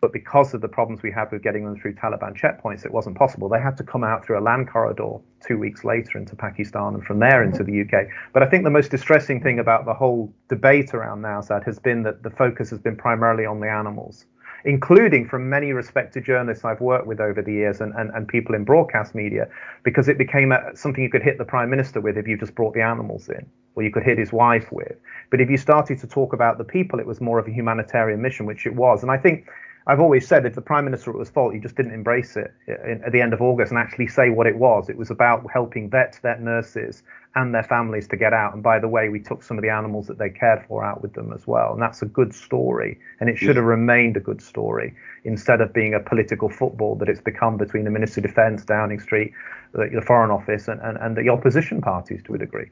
but 0.00 0.12
because 0.12 0.54
of 0.54 0.62
the 0.62 0.68
problems 0.68 1.02
we 1.02 1.10
had 1.10 1.30
with 1.30 1.42
getting 1.42 1.64
them 1.64 1.78
through 1.78 1.94
Taliban 1.94 2.34
checkpoints, 2.34 2.86
it 2.86 2.92
wasn't 2.92 3.16
possible. 3.16 3.48
They 3.48 3.60
had 3.60 3.76
to 3.76 3.84
come 3.84 4.02
out 4.02 4.24
through 4.24 4.38
a 4.38 4.40
land 4.40 4.68
corridor 4.70 5.18
two 5.46 5.58
weeks 5.58 5.84
later 5.84 6.16
into 6.16 6.34
Pakistan 6.34 6.94
and 6.94 7.04
from 7.04 7.18
there 7.18 7.42
into 7.42 7.62
the 7.62 7.82
UK. 7.82 8.06
But 8.32 8.42
I 8.42 8.46
think 8.46 8.64
the 8.64 8.70
most 8.70 8.90
distressing 8.90 9.42
thing 9.42 9.58
about 9.58 9.84
the 9.84 9.92
whole 9.92 10.32
debate 10.48 10.94
around 10.94 11.20
Nowzad 11.20 11.64
has 11.66 11.78
been 11.78 12.02
that 12.04 12.22
the 12.22 12.30
focus 12.30 12.70
has 12.70 12.78
been 12.78 12.96
primarily 12.96 13.44
on 13.44 13.60
the 13.60 13.68
animals, 13.68 14.24
including 14.64 15.28
from 15.28 15.50
many 15.50 15.74
respected 15.74 16.24
journalists 16.24 16.64
I've 16.64 16.80
worked 16.80 17.06
with 17.06 17.20
over 17.20 17.42
the 17.42 17.52
years 17.52 17.82
and, 17.82 17.92
and, 17.94 18.10
and 18.14 18.26
people 18.26 18.54
in 18.54 18.64
broadcast 18.64 19.14
media, 19.14 19.48
because 19.82 20.08
it 20.08 20.16
became 20.16 20.50
a, 20.50 20.74
something 20.74 21.04
you 21.04 21.10
could 21.10 21.22
hit 21.22 21.36
the 21.36 21.44
prime 21.44 21.68
minister 21.68 22.00
with 22.00 22.16
if 22.16 22.26
you 22.26 22.38
just 22.38 22.54
brought 22.54 22.72
the 22.72 22.82
animals 22.82 23.28
in, 23.28 23.44
or 23.74 23.82
you 23.82 23.90
could 23.90 24.02
hit 24.02 24.16
his 24.16 24.32
wife 24.32 24.72
with. 24.72 24.96
But 25.30 25.42
if 25.42 25.50
you 25.50 25.58
started 25.58 25.98
to 25.98 26.06
talk 26.06 26.32
about 26.32 26.56
the 26.56 26.64
people, 26.64 27.00
it 27.00 27.06
was 27.06 27.20
more 27.20 27.38
of 27.38 27.46
a 27.46 27.50
humanitarian 27.50 28.22
mission, 28.22 28.46
which 28.46 28.66
it 28.66 28.74
was. 28.74 29.02
And 29.02 29.10
I 29.10 29.18
think 29.18 29.46
I've 29.90 29.98
always 29.98 30.24
said 30.28 30.46
if 30.46 30.54
the 30.54 30.60
prime 30.60 30.84
minister 30.84 31.10
was 31.10 31.30
fault, 31.30 31.52
he 31.52 31.58
just 31.58 31.74
didn't 31.74 31.92
embrace 31.92 32.36
it 32.36 32.54
uh, 32.68 33.04
at 33.04 33.10
the 33.10 33.20
end 33.20 33.32
of 33.32 33.42
August 33.42 33.72
and 33.72 33.78
actually 33.78 34.06
say 34.06 34.30
what 34.30 34.46
it 34.46 34.56
was. 34.56 34.88
It 34.88 34.96
was 34.96 35.10
about 35.10 35.44
helping 35.52 35.90
vets, 35.90 36.20
vet 36.20 36.40
nurses, 36.40 37.02
and 37.34 37.52
their 37.52 37.64
families 37.64 38.06
to 38.08 38.16
get 38.16 38.32
out. 38.32 38.54
And 38.54 38.62
by 38.62 38.78
the 38.78 38.86
way, 38.86 39.08
we 39.08 39.18
took 39.18 39.42
some 39.42 39.58
of 39.58 39.62
the 39.62 39.68
animals 39.68 40.06
that 40.06 40.16
they 40.16 40.30
cared 40.30 40.64
for 40.68 40.84
out 40.84 41.02
with 41.02 41.14
them 41.14 41.32
as 41.32 41.44
well. 41.44 41.72
And 41.72 41.82
that's 41.82 42.02
a 42.02 42.06
good 42.06 42.32
story. 42.32 43.00
And 43.18 43.28
it 43.28 43.36
should 43.36 43.56
have 43.56 43.64
remained 43.64 44.16
a 44.16 44.20
good 44.20 44.40
story 44.40 44.94
instead 45.24 45.60
of 45.60 45.72
being 45.72 45.94
a 45.94 46.00
political 46.00 46.48
football 46.48 46.94
that 46.94 47.08
it's 47.08 47.20
become 47.20 47.56
between 47.56 47.82
the 47.82 47.90
Ministry 47.90 48.22
of 48.22 48.28
Defence, 48.28 48.64
Downing 48.64 49.00
Street, 49.00 49.32
the, 49.72 49.90
the 49.92 50.02
Foreign 50.02 50.30
Office, 50.30 50.68
and, 50.68 50.80
and, 50.82 50.98
and 50.98 51.16
the 51.16 51.28
opposition 51.30 51.80
parties 51.80 52.22
to 52.26 52.34
a 52.34 52.38
degree. 52.38 52.70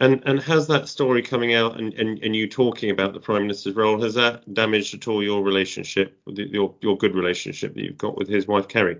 And 0.00 0.22
and 0.26 0.40
has 0.42 0.66
that 0.68 0.88
story 0.88 1.22
coming 1.22 1.54
out 1.54 1.78
and, 1.78 1.92
and, 1.94 2.18
and 2.24 2.34
you 2.34 2.48
talking 2.48 2.90
about 2.90 3.12
the 3.12 3.20
prime 3.20 3.42
minister's 3.42 3.74
role 3.76 4.00
has 4.02 4.14
that 4.14 4.52
damaged 4.54 4.94
at 4.94 5.06
all 5.06 5.22
your 5.22 5.42
relationship, 5.42 6.18
your 6.26 6.74
your 6.80 6.96
good 6.96 7.14
relationship 7.14 7.74
that 7.74 7.82
you've 7.84 7.98
got 7.98 8.16
with 8.16 8.28
his 8.28 8.46
wife 8.46 8.66
Carrie? 8.66 8.98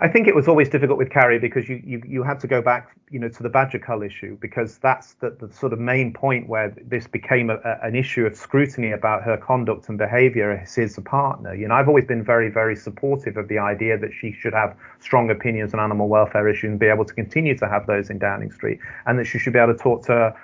I 0.00 0.06
think 0.06 0.28
it 0.28 0.34
was 0.36 0.46
always 0.46 0.68
difficult 0.68 0.96
with 0.96 1.10
Carrie 1.10 1.40
because 1.40 1.68
you, 1.68 1.82
you, 1.84 2.00
you 2.06 2.22
had 2.22 2.38
to 2.40 2.46
go 2.46 2.62
back, 2.62 2.96
you 3.10 3.18
know, 3.18 3.28
to 3.28 3.42
the 3.42 3.48
Badger 3.48 3.80
Cull 3.80 4.04
issue 4.04 4.38
because 4.40 4.78
that's 4.78 5.14
the, 5.14 5.30
the 5.30 5.52
sort 5.52 5.72
of 5.72 5.80
main 5.80 6.12
point 6.12 6.48
where 6.48 6.72
this 6.86 7.08
became 7.08 7.50
a, 7.50 7.56
a, 7.64 7.80
an 7.82 7.96
issue 7.96 8.24
of 8.24 8.36
scrutiny 8.36 8.92
about 8.92 9.24
her 9.24 9.36
conduct 9.36 9.88
and 9.88 9.98
behaviour 9.98 10.52
as 10.52 10.72
his 10.72 10.96
partner. 11.04 11.52
You 11.52 11.66
know, 11.66 11.74
I've 11.74 11.88
always 11.88 12.04
been 12.04 12.22
very, 12.22 12.48
very 12.48 12.76
supportive 12.76 13.36
of 13.36 13.48
the 13.48 13.58
idea 13.58 13.98
that 13.98 14.12
she 14.12 14.30
should 14.30 14.52
have 14.52 14.76
strong 15.00 15.30
opinions 15.30 15.74
on 15.74 15.80
animal 15.80 16.06
welfare 16.06 16.48
issues 16.48 16.70
and 16.70 16.78
be 16.78 16.86
able 16.86 17.04
to 17.04 17.14
continue 17.14 17.58
to 17.58 17.68
have 17.68 17.88
those 17.88 18.08
in 18.08 18.20
Downing 18.20 18.52
Street, 18.52 18.78
and 19.06 19.18
that 19.18 19.24
she 19.24 19.40
should 19.40 19.52
be 19.52 19.58
able 19.58 19.72
to 19.72 19.78
talk 19.78 20.04
to 20.06 20.12
her 20.12 20.34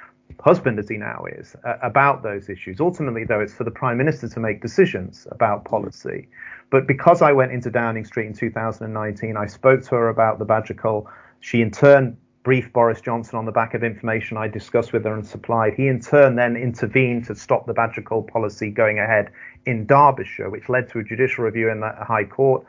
husband, 0.41 0.81
as 0.81 0.89
he 0.89 0.97
now 0.97 1.27
is, 1.31 1.55
uh, 1.65 1.75
about 1.83 2.25
those 2.25 2.49
issues. 2.49 2.81
Ultimately, 2.81 3.25
though, 3.25 3.41
it's 3.41 3.55
for 3.55 3.63
the 3.63 3.71
Prime 3.71 3.99
Minister 3.99 4.29
to 4.29 4.41
make 4.41 4.61
decisions 4.61 5.29
about 5.31 5.65
policy. 5.65 6.27
But 6.75 6.89
because 6.89 7.23
I 7.23 7.31
went 7.31 7.53
into 7.53 7.71
Downing 7.71 8.05
Street 8.05 8.27
in 8.27 8.33
2019, 8.33 9.37
I 9.37 9.47
spoke 9.47 9.85
to 9.85 9.91
her 9.91 10.09
about 10.09 10.41
the 10.41 10.45
Badger 10.45 10.75
Cull. 10.75 11.09
She 11.39 11.63
in 11.63 11.71
turn 11.71 12.17
briefed 12.43 12.73
Boris 12.73 13.01
Johnson 13.01 13.39
on 13.39 13.45
the 13.45 13.53
back 13.53 13.75
of 13.75 13.85
information 13.85 14.37
I 14.37 14.49
discussed 14.49 14.93
with 14.93 15.05
her 15.05 15.15
and 15.15 15.25
supplied. 15.25 15.75
He 15.75 15.87
in 15.87 16.01
turn 16.01 16.35
then 16.35 16.57
intervened 16.57 17.27
to 17.27 17.37
stop 17.37 17.69
the 17.69 17.75
Badger 17.75 18.03
Cull 18.03 18.25
policy 18.25 18.71
going 18.71 18.99
ahead 18.99 19.31
in 19.67 19.87
Derbyshire, 19.87 20.51
which 20.51 20.69
led 20.69 20.89
to 20.89 20.99
a 20.99 21.05
judicial 21.05 21.45
review 21.45 21.71
in 21.71 21.79
the 21.79 21.93
High 21.93 22.25
Court. 22.25 22.67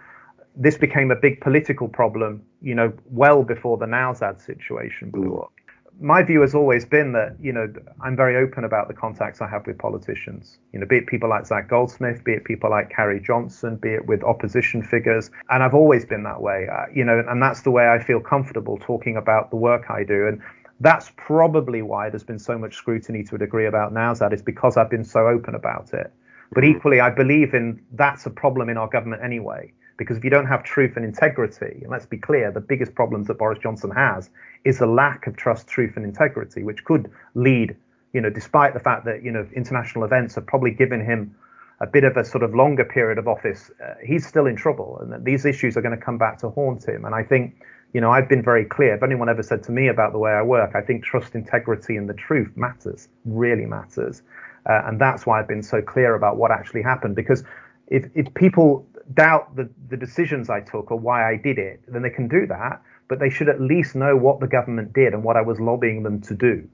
This 0.55 0.77
became 0.77 1.09
a 1.09 1.15
big 1.15 1.41
political 1.41 1.87
problem, 1.87 2.43
you 2.61 2.75
know, 2.75 2.93
well 3.09 3.41
before 3.41 3.79
the 3.79 3.87
Nowzad 3.87 4.39
situation 4.39 5.09
blew 5.09 5.35
up 5.35 5.51
my 5.99 6.23
view 6.23 6.41
has 6.41 6.53
always 6.53 6.85
been 6.85 7.13
that 7.13 7.35
you 7.39 7.53
know 7.53 7.71
I'm 8.03 8.15
very 8.15 8.35
open 8.35 8.63
about 8.63 8.87
the 8.87 8.93
contacts 8.93 9.41
I 9.41 9.47
have 9.47 9.65
with 9.65 9.77
politicians. 9.77 10.57
You 10.73 10.79
know, 10.79 10.85
be 10.85 10.97
it 10.97 11.07
people 11.07 11.29
like 11.29 11.45
Zac 11.45 11.69
Goldsmith, 11.69 12.23
be 12.23 12.33
it 12.33 12.43
people 12.43 12.69
like 12.69 12.89
Carrie 12.89 13.21
Johnson, 13.21 13.77
be 13.77 13.89
it 13.89 14.05
with 14.05 14.23
opposition 14.23 14.83
figures, 14.83 15.31
and 15.49 15.63
I've 15.63 15.73
always 15.73 16.05
been 16.05 16.23
that 16.23 16.41
way. 16.41 16.67
Uh, 16.71 16.85
you 16.93 17.05
know, 17.05 17.23
and 17.27 17.41
that's 17.41 17.61
the 17.61 17.71
way 17.71 17.89
I 17.89 18.03
feel 18.03 18.19
comfortable 18.19 18.77
talking 18.81 19.15
about 19.15 19.49
the 19.49 19.57
work 19.57 19.85
I 19.89 20.03
do. 20.03 20.27
And 20.27 20.41
that's 20.79 21.11
probably 21.15 21.81
why 21.81 22.09
there's 22.09 22.23
been 22.23 22.39
so 22.39 22.57
much 22.57 22.75
scrutiny 22.75 23.23
to 23.23 23.35
a 23.35 23.37
degree 23.37 23.65
about 23.65 23.93
Nowzad 23.93 24.33
is 24.33 24.41
because 24.41 24.77
I've 24.77 24.89
been 24.89 25.05
so 25.05 25.27
open 25.27 25.55
about 25.55 25.93
it. 25.93 26.11
But 26.51 26.63
mm-hmm. 26.63 26.77
equally, 26.77 26.99
I 26.99 27.09
believe 27.09 27.53
in 27.53 27.81
that's 27.93 28.25
a 28.25 28.29
problem 28.29 28.69
in 28.69 28.77
our 28.77 28.87
government 28.87 29.23
anyway. 29.23 29.71
Because 29.97 30.17
if 30.17 30.25
you 30.25 30.29
don't 30.29 30.47
have 30.47 30.63
truth 30.63 30.97
and 30.97 31.05
integrity, 31.05 31.79
and 31.81 31.89
let's 31.89 32.05
be 32.05 32.17
clear, 32.17 32.51
the 32.51 32.59
biggest 32.59 32.93
problems 32.95 33.27
that 33.27 33.37
Boris 33.37 33.59
Johnson 33.59 33.91
has 33.91 34.29
is 34.65 34.81
a 34.81 34.85
lack 34.85 35.27
of 35.27 35.37
trust, 35.37 35.67
truth, 35.67 35.93
and 35.95 36.03
integrity, 36.03 36.63
which 36.63 36.83
could 36.83 37.09
lead, 37.35 37.75
you 38.13 38.19
know, 38.19 38.29
despite 38.29 38.73
the 38.73 38.79
fact 38.79 39.05
that 39.05 39.23
you 39.23 39.31
know 39.31 39.47
international 39.55 40.03
events 40.03 40.35
have 40.35 40.45
probably 40.45 40.71
given 40.71 41.05
him 41.05 41.33
a 41.81 41.87
bit 41.87 42.03
of 42.03 42.17
a 42.17 42.25
sort 42.25 42.43
of 42.43 42.55
longer 42.55 42.83
period 42.83 43.17
of 43.17 43.27
office, 43.27 43.69
uh, 43.83 43.93
he's 44.03 44.25
still 44.25 44.47
in 44.47 44.55
trouble, 44.55 44.97
and 45.01 45.11
that 45.11 45.23
these 45.23 45.45
issues 45.45 45.77
are 45.77 45.81
going 45.81 45.97
to 45.97 46.03
come 46.03 46.17
back 46.17 46.39
to 46.39 46.49
haunt 46.49 46.87
him. 46.87 47.05
And 47.05 47.13
I 47.13 47.21
think, 47.21 47.61
you 47.93 48.01
know, 48.01 48.11
I've 48.11 48.27
been 48.27 48.41
very 48.41 48.65
clear. 48.65 48.95
If 48.95 49.03
anyone 49.03 49.29
ever 49.29 49.43
said 49.43 49.61
to 49.63 49.71
me 49.71 49.87
about 49.87 50.11
the 50.11 50.17
way 50.17 50.31
I 50.31 50.41
work, 50.41 50.71
I 50.73 50.81
think 50.81 51.03
trust, 51.03 51.35
integrity, 51.35 51.95
and 51.95 52.09
the 52.09 52.13
truth 52.13 52.51
matters, 52.55 53.07
really 53.25 53.65
matters, 53.65 54.23
uh, 54.67 54.81
and 54.85 54.99
that's 54.99 55.25
why 55.25 55.39
I've 55.39 55.47
been 55.47 55.63
so 55.63 55.81
clear 55.81 56.15
about 56.15 56.37
what 56.37 56.49
actually 56.49 56.81
happened. 56.81 57.15
Because 57.15 57.43
if 57.87 58.09
if 58.15 58.33
people 58.33 58.87
doubt 59.13 59.55
the 59.55 59.69
the 59.89 59.97
decisions 59.97 60.49
I 60.49 60.61
took 60.61 60.89
or 60.89 60.97
why 60.97 61.29
I 61.29 61.35
did 61.35 61.59
it, 61.59 61.81
then 61.87 62.01
they 62.01 62.09
can 62.09 62.27
do 62.27 62.47
that 62.47 62.81
but 63.07 63.19
they 63.19 63.29
should 63.29 63.49
at 63.49 63.61
least 63.61 63.95
know 63.95 64.15
what 64.15 64.39
the 64.39 64.47
government 64.47 64.93
did 64.93 65.13
and 65.13 65.23
what 65.23 65.37
I 65.37 65.41
was 65.41 65.59
lobbying 65.59 66.03
them 66.03 66.21
to 66.21 66.33
do. 66.33 66.67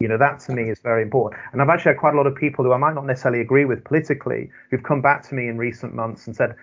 You 0.00 0.06
know, 0.06 0.18
that 0.18 0.38
to 0.40 0.52
me 0.52 0.70
is 0.70 0.78
very 0.80 1.02
important. 1.02 1.40
And 1.52 1.60
I've 1.60 1.68
actually 1.68 1.90
had 1.90 1.98
quite 1.98 2.14
a 2.14 2.16
lot 2.16 2.26
of 2.26 2.34
people 2.36 2.64
who 2.64 2.72
I 2.72 2.76
might 2.76 2.94
not 2.94 3.04
necessarily 3.04 3.40
agree 3.40 3.64
with 3.64 3.82
politically 3.84 4.50
who've 4.70 4.82
come 4.82 5.02
back 5.02 5.28
to 5.28 5.34
me 5.34 5.48
in 5.48 5.58
recent 5.58 5.94
months 5.94 6.26
and 6.26 6.36
said, 6.36 6.54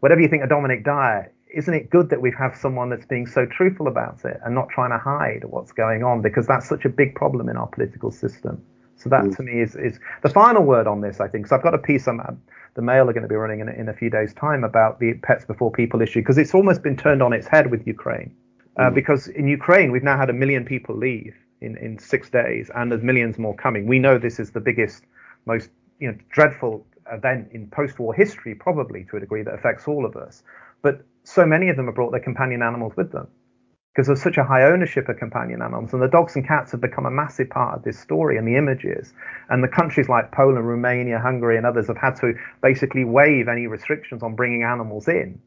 whatever 0.00 0.20
you 0.20 0.28
think 0.28 0.42
of 0.42 0.48
Dominic 0.48 0.82
Dyer, 0.82 1.30
isn't 1.54 1.72
it 1.72 1.90
good 1.90 2.10
that 2.10 2.20
we 2.20 2.32
have 2.36 2.56
someone 2.56 2.90
that's 2.90 3.06
being 3.06 3.26
so 3.26 3.46
truthful 3.46 3.86
about 3.86 4.24
it 4.24 4.40
and 4.44 4.54
not 4.54 4.68
trying 4.70 4.90
to 4.90 4.98
hide 4.98 5.44
what's 5.44 5.72
going 5.72 6.02
on 6.02 6.20
because 6.22 6.46
that's 6.46 6.68
such 6.68 6.84
a 6.84 6.88
big 6.88 7.14
problem 7.14 7.48
in 7.48 7.56
our 7.56 7.66
political 7.68 8.10
system. 8.10 8.60
So 8.96 9.08
that 9.08 9.24
mm. 9.24 9.36
to 9.36 9.42
me 9.42 9.60
is, 9.60 9.76
is 9.76 9.98
the 10.22 10.28
final 10.28 10.62
word 10.62 10.86
on 10.86 11.00
this, 11.00 11.20
I 11.20 11.28
think. 11.28 11.46
So 11.46 11.56
I've 11.56 11.62
got 11.62 11.74
a 11.74 11.78
piece 11.78 12.08
on 12.08 12.20
the 12.74 12.82
Mail 12.82 13.08
are 13.08 13.12
going 13.12 13.22
to 13.22 13.28
be 13.28 13.34
running 13.34 13.60
in, 13.60 13.68
in 13.68 13.88
a 13.88 13.94
few 13.94 14.10
days' 14.10 14.34
time 14.34 14.64
about 14.64 15.00
the 15.00 15.14
pets 15.22 15.44
before 15.44 15.70
people 15.70 16.02
issue 16.02 16.20
because 16.20 16.38
it's 16.38 16.54
almost 16.54 16.82
been 16.82 16.96
turned 16.96 17.22
on 17.22 17.32
its 17.32 17.46
head 17.46 17.70
with 17.70 17.86
Ukraine. 17.86 18.34
Uh, 18.76 18.84
mm. 18.84 18.94
Because 18.94 19.28
in 19.28 19.46
Ukraine, 19.48 19.90
we've 19.92 20.02
now 20.02 20.16
had 20.16 20.30
a 20.30 20.32
million 20.32 20.64
people 20.64 20.96
leave 20.96 21.34
in, 21.60 21.76
in 21.76 21.98
six 21.98 22.30
days, 22.30 22.70
and 22.74 22.90
there's 22.90 23.02
millions 23.02 23.38
more 23.38 23.54
coming. 23.54 23.86
We 23.86 23.98
know 23.98 24.18
this 24.18 24.40
is 24.40 24.50
the 24.50 24.60
biggest, 24.60 25.04
most 25.46 25.70
you 25.98 26.08
know, 26.08 26.18
dreadful 26.30 26.86
event 27.12 27.48
in 27.52 27.68
post-war 27.68 28.14
history, 28.14 28.54
probably 28.54 29.04
to 29.10 29.16
a 29.16 29.20
degree 29.20 29.42
that 29.42 29.54
affects 29.54 29.88
all 29.88 30.04
of 30.06 30.16
us. 30.16 30.42
But 30.82 31.04
so 31.24 31.44
many 31.44 31.68
of 31.68 31.76
them 31.76 31.86
have 31.86 31.94
brought 31.94 32.12
their 32.12 32.20
companion 32.20 32.62
animals 32.62 32.92
with 32.96 33.12
them 33.12 33.28
because 33.92 34.06
there's 34.06 34.22
such 34.22 34.38
a 34.38 34.44
high 34.44 34.62
ownership 34.62 35.08
of 35.08 35.18
companion 35.18 35.62
animals. 35.62 35.92
And 35.92 36.00
the 36.00 36.08
dogs 36.08 36.36
and 36.36 36.46
cats 36.46 36.70
have 36.72 36.80
become 36.80 37.06
a 37.06 37.10
massive 37.10 37.50
part 37.50 37.76
of 37.76 37.84
this 37.84 37.98
story 37.98 38.38
and 38.38 38.46
the 38.46 38.56
images. 38.56 39.12
And 39.48 39.64
the 39.64 39.68
countries 39.68 40.08
like 40.08 40.30
Poland, 40.30 40.66
Romania, 40.66 41.18
Hungary, 41.18 41.56
and 41.56 41.66
others 41.66 41.88
have 41.88 41.96
had 41.96 42.14
to 42.16 42.34
basically 42.62 43.04
waive 43.04 43.48
any 43.48 43.66
restrictions 43.66 44.22
on 44.22 44.36
bringing 44.36 44.62
animals 44.62 45.08
in. 45.08 45.40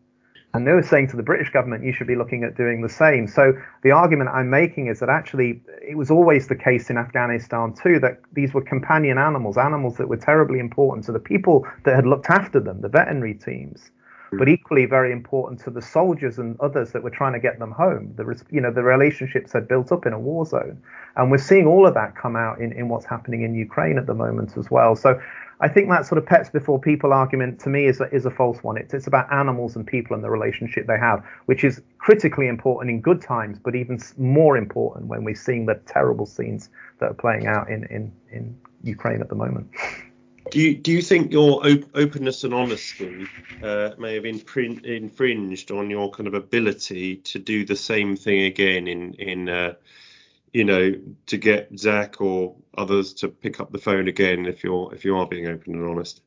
And 0.55 0.67
they 0.67 0.71
were 0.71 0.83
saying 0.83 1.07
to 1.07 1.17
the 1.17 1.23
British 1.23 1.49
government, 1.49 1.83
you 1.83 1.91
should 1.91 2.05
be 2.05 2.15
looking 2.15 2.43
at 2.43 2.55
doing 2.55 2.81
the 2.81 2.89
same. 2.89 3.27
So 3.27 3.53
the 3.81 3.91
argument 3.91 4.29
I'm 4.29 4.51
making 4.51 4.87
is 4.87 4.99
that 4.99 5.09
actually 5.09 5.61
it 5.81 5.97
was 5.97 6.11
always 6.11 6.47
the 6.47 6.55
case 6.55 6.91
in 6.91 6.97
Afghanistan 6.97 7.73
too 7.73 7.99
that 7.99 8.19
these 8.33 8.53
were 8.53 8.61
companion 8.61 9.17
animals, 9.17 9.57
animals 9.57 9.97
that 9.97 10.07
were 10.07 10.17
terribly 10.17 10.59
important 10.59 11.05
to 11.05 11.11
the 11.11 11.19
people 11.19 11.65
that 11.85 11.95
had 11.95 12.05
looked 12.05 12.29
after 12.29 12.59
them, 12.59 12.81
the 12.81 12.89
veterinary 12.89 13.33
teams 13.33 13.89
Mm. 14.33 14.39
but 14.39 14.49
equally 14.49 14.85
very 14.85 15.11
important 15.11 15.59
to 15.61 15.69
the 15.69 15.81
soldiers 15.81 16.39
and 16.39 16.59
others 16.59 16.91
that 16.91 17.03
were 17.03 17.09
trying 17.09 17.33
to 17.33 17.39
get 17.39 17.59
them 17.59 17.71
home. 17.71 18.13
The 18.15 18.41
you 18.51 18.61
know 18.61 18.71
the 18.71 18.83
relationships 18.83 19.53
had 19.53 19.67
built 19.67 19.91
up 19.91 20.05
in 20.05 20.13
a 20.13 20.19
war 20.19 20.45
zone, 20.45 20.81
and 21.15 21.31
we're 21.31 21.37
seeing 21.37 21.67
all 21.67 21.87
of 21.87 21.93
that 21.93 22.15
come 22.15 22.35
out 22.35 22.59
in, 22.59 22.71
in 22.73 22.89
what's 22.89 23.05
happening 23.05 23.43
in 23.43 23.55
Ukraine 23.55 23.97
at 23.97 24.07
the 24.07 24.13
moment 24.13 24.57
as 24.57 24.69
well. 24.71 24.95
So 24.95 25.19
I 25.59 25.67
think 25.67 25.89
that 25.89 26.05
sort 26.05 26.17
of 26.17 26.25
pets 26.25 26.49
before 26.49 26.79
people 26.79 27.13
argument 27.13 27.59
to 27.61 27.69
me 27.69 27.85
is 27.85 28.01
a, 28.01 28.13
is 28.13 28.25
a 28.25 28.31
false 28.31 28.63
one. 28.63 28.77
It's 28.77 28.93
it's 28.93 29.07
about 29.07 29.31
animals 29.31 29.75
and 29.75 29.85
people 29.85 30.15
and 30.15 30.23
the 30.23 30.29
relationship 30.29 30.87
they 30.87 30.97
have, 30.99 31.23
which 31.45 31.63
is 31.63 31.81
critically 31.99 32.47
important 32.47 32.91
in 32.91 33.01
good 33.01 33.21
times, 33.21 33.59
but 33.63 33.75
even 33.75 33.99
more 34.17 34.57
important 34.57 35.07
when 35.07 35.23
we're 35.23 35.35
seeing 35.35 35.65
the 35.65 35.79
terrible 35.85 36.25
scenes 36.25 36.69
that 36.99 37.11
are 37.11 37.15
playing 37.15 37.47
out 37.47 37.69
in 37.69 37.85
in 37.85 38.11
in 38.31 38.57
Ukraine 38.83 39.21
at 39.21 39.29
the 39.29 39.35
moment. 39.35 39.69
Do 40.49 40.59
you 40.59 40.75
do 40.75 40.91
you 40.91 41.01
think 41.01 41.31
your 41.31 41.65
op- 41.65 41.89
openness 41.95 42.43
and 42.43 42.53
honesty 42.53 43.27
uh, 43.61 43.91
may 43.97 44.15
have 44.15 44.25
infringed 44.25 45.71
on 45.71 45.89
your 45.89 46.11
kind 46.11 46.27
of 46.27 46.33
ability 46.33 47.17
to 47.17 47.39
do 47.39 47.65
the 47.65 47.75
same 47.75 48.15
thing 48.15 48.43
again 48.43 48.87
in 48.87 49.13
in 49.15 49.49
uh, 49.49 49.73
you 50.51 50.63
know 50.63 50.93
to 51.27 51.37
get 51.37 51.69
Zac 51.77 52.21
or 52.21 52.55
others 52.77 53.13
to 53.15 53.29
pick 53.29 53.59
up 53.59 53.71
the 53.71 53.79
phone 53.79 54.07
again 54.07 54.45
if 54.45 54.63
you're 54.63 54.93
if 54.93 55.05
you 55.05 55.17
are 55.17 55.27
being 55.27 55.47
open 55.47 55.73
and 55.73 55.87
honest? 55.87 56.21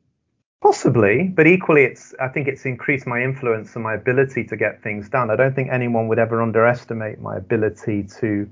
Possibly, 0.63 1.25
but 1.25 1.47
equally, 1.47 1.85
it's 1.85 2.15
I 2.19 2.29
think 2.29 2.49
it's 2.49 2.65
increased 2.65 3.07
my 3.07 3.23
influence 3.23 3.75
and 3.75 3.85
my 3.85 3.95
ability 3.95 4.45
to 4.45 4.57
get 4.57 4.83
things 4.83 5.09
done. 5.09 5.31
I 5.31 5.37
don't 5.37 5.55
think 5.55 5.69
anyone 5.71 6.09
would 6.09 6.19
ever 6.19 6.43
underestimate 6.43 7.21
my 7.21 7.37
ability 7.37 8.05
to 8.21 8.51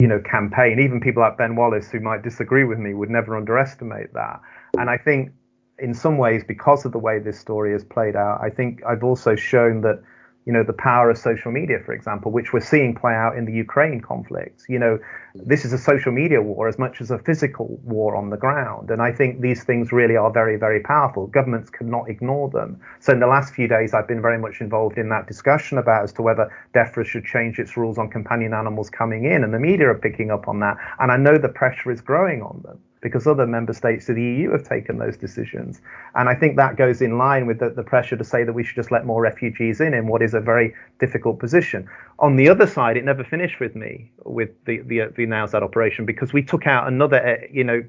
you 0.00 0.08
know 0.08 0.18
campaign. 0.18 0.80
Even 0.80 1.00
people 1.00 1.22
like 1.22 1.36
Ben 1.36 1.54
Wallace 1.54 1.90
who 1.90 2.00
might 2.00 2.22
disagree 2.22 2.64
with 2.64 2.78
me 2.78 2.94
would 2.94 3.10
never 3.10 3.36
underestimate 3.36 4.12
that. 4.14 4.40
And 4.78 4.88
I 4.88 4.96
think 4.96 5.32
in 5.78 5.92
some 5.92 6.16
ways, 6.16 6.44
because 6.46 6.84
of 6.84 6.92
the 6.92 6.98
way 6.98 7.18
this 7.18 7.38
story 7.38 7.72
has 7.72 7.84
played 7.84 8.16
out, 8.16 8.40
I 8.40 8.48
think 8.48 8.82
I've 8.84 9.04
also 9.04 9.36
shown 9.36 9.82
that, 9.82 10.02
you 10.46 10.52
know, 10.52 10.62
the 10.62 10.72
power 10.72 11.10
of 11.10 11.18
social 11.18 11.52
media, 11.52 11.78
for 11.84 11.92
example, 11.92 12.32
which 12.32 12.52
we're 12.54 12.60
seeing 12.60 12.94
play 12.94 13.12
out 13.12 13.36
in 13.36 13.44
the 13.44 13.52
Ukraine 13.52 14.00
conflict. 14.00 14.62
You 14.68 14.78
know, 14.78 14.98
this 15.34 15.66
is 15.66 15.74
a 15.74 15.78
social 15.78 16.10
media 16.10 16.40
war 16.40 16.68
as 16.68 16.78
much 16.78 17.02
as 17.02 17.10
a 17.10 17.18
physical 17.18 17.78
war 17.84 18.16
on 18.16 18.30
the 18.30 18.38
ground. 18.38 18.90
And 18.90 19.02
I 19.02 19.12
think 19.12 19.40
these 19.40 19.62
things 19.62 19.92
really 19.92 20.16
are 20.16 20.30
very, 20.30 20.56
very 20.56 20.80
powerful. 20.80 21.26
Governments 21.26 21.68
cannot 21.68 22.08
ignore 22.08 22.48
them. 22.48 22.80
So 23.00 23.12
in 23.12 23.20
the 23.20 23.26
last 23.26 23.54
few 23.54 23.68
days, 23.68 23.92
I've 23.92 24.08
been 24.08 24.22
very 24.22 24.38
much 24.38 24.62
involved 24.62 24.96
in 24.96 25.10
that 25.10 25.26
discussion 25.26 25.76
about 25.76 26.04
as 26.04 26.12
to 26.14 26.22
whether 26.22 26.50
DEFRA 26.74 27.04
should 27.04 27.24
change 27.26 27.58
its 27.58 27.76
rules 27.76 27.98
on 27.98 28.08
companion 28.08 28.54
animals 28.54 28.88
coming 28.88 29.26
in. 29.26 29.44
And 29.44 29.52
the 29.52 29.60
media 29.60 29.88
are 29.90 29.98
picking 29.98 30.30
up 30.30 30.48
on 30.48 30.60
that. 30.60 30.78
And 30.98 31.12
I 31.12 31.18
know 31.18 31.36
the 31.36 31.50
pressure 31.50 31.90
is 31.90 32.00
growing 32.00 32.40
on 32.40 32.62
them 32.64 32.80
because 33.02 33.26
other 33.26 33.46
member 33.46 33.72
states 33.72 34.08
of 34.08 34.14
the 34.14 34.22
EU 34.22 34.52
have 34.52 34.62
taken 34.62 34.96
those 34.96 35.16
decisions. 35.16 35.80
And 36.14 36.28
I 36.28 36.34
think 36.34 36.56
that 36.56 36.76
goes 36.76 37.02
in 37.02 37.18
line 37.18 37.46
with 37.46 37.58
the, 37.58 37.70
the, 37.70 37.82
pressure 37.82 38.16
to 38.16 38.24
say 38.24 38.44
that 38.44 38.52
we 38.52 38.62
should 38.62 38.76
just 38.76 38.92
let 38.92 39.04
more 39.04 39.20
refugees 39.20 39.80
in 39.80 39.92
in 39.92 40.06
what 40.06 40.22
is 40.22 40.34
a 40.34 40.40
very 40.40 40.74
difficult 41.00 41.40
position. 41.40 41.88
On 42.20 42.36
the 42.36 42.48
other 42.48 42.66
side, 42.66 42.96
it 42.96 43.04
never 43.04 43.24
finished 43.24 43.58
with 43.60 43.74
me 43.74 44.10
with 44.24 44.50
the 44.64 44.78
the, 44.82 45.00
the 45.16 45.26
Nowzad 45.26 45.62
operation 45.62 46.06
because 46.06 46.32
we 46.32 46.42
took 46.42 46.66
out 46.66 46.86
another, 46.86 47.18
uh, 47.26 47.46
you 47.50 47.64
know, 47.64 47.82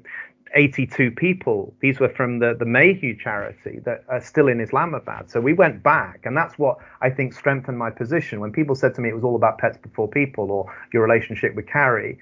82 0.54 1.10
people. 1.12 1.74
These 1.80 2.00
were 2.00 2.08
from 2.08 2.38
the, 2.38 2.54
the 2.58 2.64
Mayhew 2.64 3.16
charity 3.16 3.80
that 3.84 4.04
are 4.08 4.20
still 4.20 4.48
in 4.48 4.60
Islamabad. 4.60 5.30
So 5.30 5.40
we 5.40 5.52
went 5.52 5.82
back, 5.82 6.20
and 6.24 6.36
that's 6.36 6.58
what 6.58 6.78
I 7.00 7.10
think 7.10 7.34
strengthened 7.34 7.78
my 7.78 7.90
position. 7.90 8.40
When 8.40 8.52
people 8.52 8.74
said 8.74 8.94
to 8.96 9.00
me 9.00 9.10
it 9.10 9.14
was 9.14 9.24
all 9.24 9.36
about 9.36 9.58
pets 9.58 9.78
before 9.78 10.08
people 10.08 10.50
or 10.50 10.72
your 10.92 11.02
relationship 11.02 11.54
with 11.54 11.66
Carrie, 11.66 12.18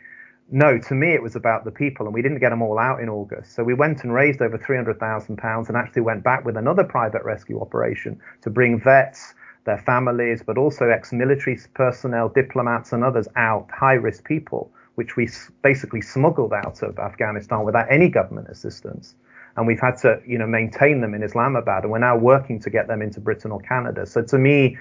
no, 0.50 0.78
to 0.78 0.94
me 0.94 1.14
it 1.14 1.22
was 1.22 1.36
about 1.36 1.64
the 1.64 1.70
people, 1.70 2.06
and 2.06 2.14
we 2.14 2.22
didn't 2.22 2.38
get 2.38 2.50
them 2.50 2.62
all 2.62 2.78
out 2.78 3.00
in 3.00 3.08
August. 3.08 3.54
So 3.54 3.62
we 3.64 3.74
went 3.74 4.04
and 4.04 4.12
raised 4.12 4.42
over 4.42 4.58
three 4.58 4.76
hundred 4.76 4.98
thousand 4.98 5.36
pounds, 5.36 5.68
and 5.68 5.76
actually 5.76 6.02
went 6.02 6.22
back 6.24 6.44
with 6.44 6.56
another 6.56 6.84
private 6.84 7.22
rescue 7.24 7.60
operation 7.60 8.20
to 8.42 8.50
bring 8.50 8.80
vets, 8.80 9.34
their 9.64 9.78
families, 9.78 10.42
but 10.44 10.58
also 10.58 10.88
ex-military 10.88 11.58
personnel, 11.74 12.28
diplomats, 12.28 12.92
and 12.92 13.04
others 13.04 13.28
out, 13.36 13.68
high-risk 13.70 14.24
people, 14.24 14.70
which 14.96 15.16
we 15.16 15.28
basically 15.62 16.00
smuggled 16.00 16.52
out 16.52 16.82
of 16.82 16.98
Afghanistan 16.98 17.64
without 17.64 17.86
any 17.90 18.08
government 18.08 18.48
assistance. 18.48 19.14
And 19.56 19.66
we've 19.66 19.80
had 19.80 19.98
to, 19.98 20.20
you 20.26 20.38
know, 20.38 20.46
maintain 20.46 21.00
them 21.00 21.14
in 21.14 21.22
Islamabad, 21.22 21.84
and 21.84 21.92
we're 21.92 21.98
now 21.98 22.16
working 22.16 22.58
to 22.60 22.70
get 22.70 22.88
them 22.88 23.02
into 23.02 23.20
Britain 23.20 23.52
or 23.52 23.60
Canada. 23.60 24.06
So 24.06 24.22
to 24.22 24.38
me, 24.38 24.76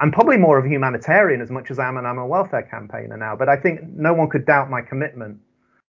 I'm 0.00 0.12
probably 0.12 0.36
more 0.36 0.58
of 0.58 0.66
a 0.66 0.68
humanitarian 0.68 1.40
as 1.40 1.50
much 1.50 1.70
as 1.70 1.78
I 1.78 1.88
am 1.88 1.96
an 1.96 2.04
animal 2.04 2.28
welfare 2.28 2.62
campaigner 2.62 3.16
now, 3.16 3.34
but 3.36 3.48
I 3.48 3.56
think 3.56 3.80
no 3.88 4.12
one 4.12 4.28
could 4.28 4.44
doubt 4.44 4.68
my 4.68 4.82
commitment 4.82 5.40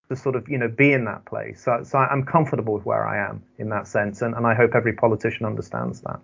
to 0.08 0.16
sort 0.16 0.36
of 0.36 0.48
you 0.48 0.58
know 0.58 0.68
be 0.68 0.92
in 0.92 1.04
that 1.04 1.24
place. 1.26 1.62
So, 1.62 1.82
so 1.84 1.98
I'm 1.98 2.24
comfortable 2.24 2.74
with 2.74 2.86
where 2.86 3.06
I 3.06 3.28
am 3.28 3.42
in 3.58 3.68
that 3.70 3.86
sense, 3.86 4.22
and, 4.22 4.34
and 4.34 4.46
I 4.46 4.54
hope 4.54 4.74
every 4.74 4.94
politician 4.94 5.44
understands 5.44 6.00
that. 6.02 6.20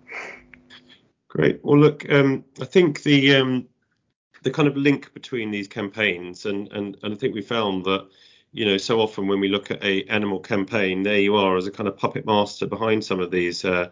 Great. 1.27 1.63
Well, 1.63 1.79
look, 1.79 2.11
um, 2.11 2.43
I 2.59 2.65
think 2.65 3.03
the 3.03 3.35
um, 3.35 3.67
the 4.43 4.51
kind 4.51 4.67
of 4.67 4.75
link 4.75 5.13
between 5.13 5.51
these 5.51 5.67
campaigns, 5.67 6.45
and, 6.45 6.67
and 6.71 6.97
and 7.03 7.13
I 7.13 7.17
think 7.17 7.35
we 7.35 7.41
found 7.41 7.85
that 7.85 8.07
you 8.53 8.65
know 8.65 8.77
so 8.77 8.99
often 8.99 9.27
when 9.27 9.39
we 9.39 9.49
look 9.49 9.69
at 9.69 9.83
a 9.83 10.03
animal 10.05 10.39
campaign, 10.39 11.03
there 11.03 11.19
you 11.19 11.35
are 11.35 11.57
as 11.57 11.67
a 11.67 11.71
kind 11.71 11.87
of 11.87 11.97
puppet 11.97 12.25
master 12.25 12.65
behind 12.65 13.03
some 13.03 13.19
of 13.19 13.29
these 13.29 13.63
uh, 13.63 13.89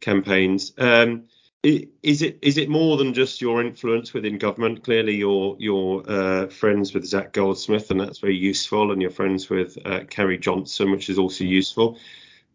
campaigns. 0.00 0.72
Um, 0.78 1.24
is 1.66 2.22
it 2.22 2.38
is 2.42 2.58
it 2.58 2.68
more 2.68 2.96
than 2.96 3.12
just 3.12 3.40
your 3.40 3.60
influence 3.60 4.12
within 4.12 4.38
government? 4.38 4.84
Clearly, 4.84 5.16
you're 5.16 5.56
you're 5.58 6.02
uh, 6.08 6.46
friends 6.46 6.94
with 6.94 7.04
Zac 7.04 7.32
Goldsmith, 7.32 7.90
and 7.90 8.00
that's 8.00 8.18
very 8.18 8.36
useful. 8.36 8.92
And 8.92 9.02
you're 9.02 9.10
friends 9.10 9.50
with 9.50 9.76
uh, 9.84 10.00
Carrie 10.08 10.38
Johnson, 10.38 10.90
which 10.90 11.08
is 11.08 11.18
also 11.18 11.44
useful. 11.44 11.98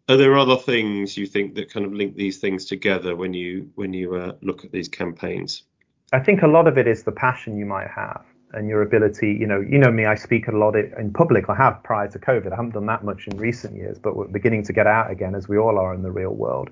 Are 0.08 0.16
there 0.16 0.36
other 0.36 0.56
things 0.56 1.16
you 1.16 1.26
think 1.26 1.54
that 1.54 1.70
kind 1.70 1.86
of 1.86 1.92
link 1.92 2.16
these 2.16 2.38
things 2.38 2.64
together 2.64 3.14
when 3.14 3.34
you 3.34 3.70
when 3.74 3.92
you 3.92 4.14
uh, 4.14 4.32
look 4.40 4.64
at 4.64 4.72
these 4.72 4.88
campaigns? 4.88 5.64
I 6.12 6.20
think 6.20 6.42
a 6.42 6.48
lot 6.48 6.66
of 6.66 6.78
it 6.78 6.86
is 6.86 7.02
the 7.02 7.12
passion 7.12 7.56
you 7.56 7.66
might 7.66 7.88
have 7.88 8.24
and 8.52 8.68
your 8.68 8.82
ability. 8.82 9.32
You 9.32 9.46
know, 9.46 9.60
you 9.60 9.78
know 9.78 9.90
me. 9.90 10.06
I 10.06 10.14
speak 10.14 10.48
a 10.48 10.52
lot 10.52 10.74
in 10.76 11.12
public. 11.12 11.48
I 11.48 11.54
have 11.54 11.82
prior 11.82 12.08
to 12.08 12.18
COVID. 12.18 12.52
I 12.52 12.56
haven't 12.56 12.74
done 12.74 12.86
that 12.86 13.04
much 13.04 13.26
in 13.26 13.36
recent 13.36 13.76
years, 13.76 13.98
but 13.98 14.16
we're 14.16 14.28
beginning 14.28 14.62
to 14.64 14.72
get 14.72 14.86
out 14.86 15.10
again, 15.10 15.34
as 15.34 15.48
we 15.48 15.58
all 15.58 15.78
are 15.78 15.94
in 15.94 16.02
the 16.02 16.10
real 16.10 16.32
world. 16.32 16.70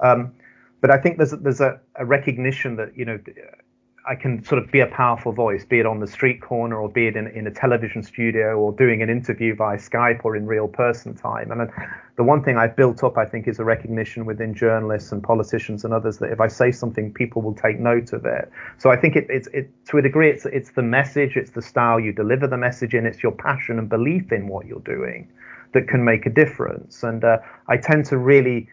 Um, 0.00 0.32
but 0.82 0.90
I 0.90 0.98
think 0.98 1.16
there's 1.16 1.32
a, 1.32 1.36
there's 1.36 1.62
a, 1.62 1.80
a 1.94 2.04
recognition 2.04 2.76
that 2.76 2.94
you 2.94 3.06
know 3.06 3.18
I 4.06 4.16
can 4.16 4.42
sort 4.44 4.60
of 4.60 4.70
be 4.72 4.80
a 4.80 4.88
powerful 4.88 5.32
voice, 5.32 5.64
be 5.64 5.78
it 5.78 5.86
on 5.86 6.00
the 6.00 6.08
street 6.08 6.42
corner 6.42 6.80
or 6.80 6.88
be 6.88 7.06
it 7.06 7.16
in, 7.16 7.28
in 7.28 7.46
a 7.46 7.52
television 7.52 8.02
studio 8.02 8.58
or 8.58 8.72
doing 8.72 9.00
an 9.00 9.08
interview 9.08 9.54
via 9.54 9.76
Skype 9.78 10.24
or 10.24 10.34
in 10.34 10.44
real 10.44 10.66
person 10.66 11.14
time. 11.14 11.52
And 11.52 11.70
the 12.16 12.24
one 12.24 12.42
thing 12.42 12.56
I've 12.56 12.74
built 12.74 13.04
up, 13.04 13.16
I 13.16 13.24
think, 13.24 13.46
is 13.46 13.60
a 13.60 13.64
recognition 13.64 14.26
within 14.26 14.54
journalists 14.54 15.12
and 15.12 15.22
politicians 15.22 15.84
and 15.84 15.94
others 15.94 16.18
that 16.18 16.32
if 16.32 16.40
I 16.40 16.48
say 16.48 16.72
something, 16.72 17.14
people 17.14 17.42
will 17.42 17.54
take 17.54 17.78
note 17.78 18.12
of 18.12 18.26
it. 18.26 18.50
So 18.78 18.90
I 18.90 18.96
think 18.96 19.14
it, 19.14 19.26
it's 19.30 19.46
it, 19.48 19.70
to 19.86 19.98
a 19.98 20.02
degree, 20.02 20.30
it's 20.30 20.46
it's 20.46 20.72
the 20.72 20.82
message, 20.82 21.36
it's 21.36 21.52
the 21.52 21.62
style 21.62 22.00
you 22.00 22.12
deliver 22.12 22.48
the 22.48 22.56
message 22.56 22.94
in, 22.94 23.06
it's 23.06 23.22
your 23.22 23.32
passion 23.32 23.78
and 23.78 23.88
belief 23.88 24.32
in 24.32 24.48
what 24.48 24.66
you're 24.66 24.80
doing 24.80 25.30
that 25.74 25.86
can 25.86 26.04
make 26.04 26.26
a 26.26 26.30
difference. 26.30 27.04
And 27.04 27.22
uh, 27.22 27.38
I 27.68 27.76
tend 27.76 28.04
to 28.06 28.18
really 28.18 28.68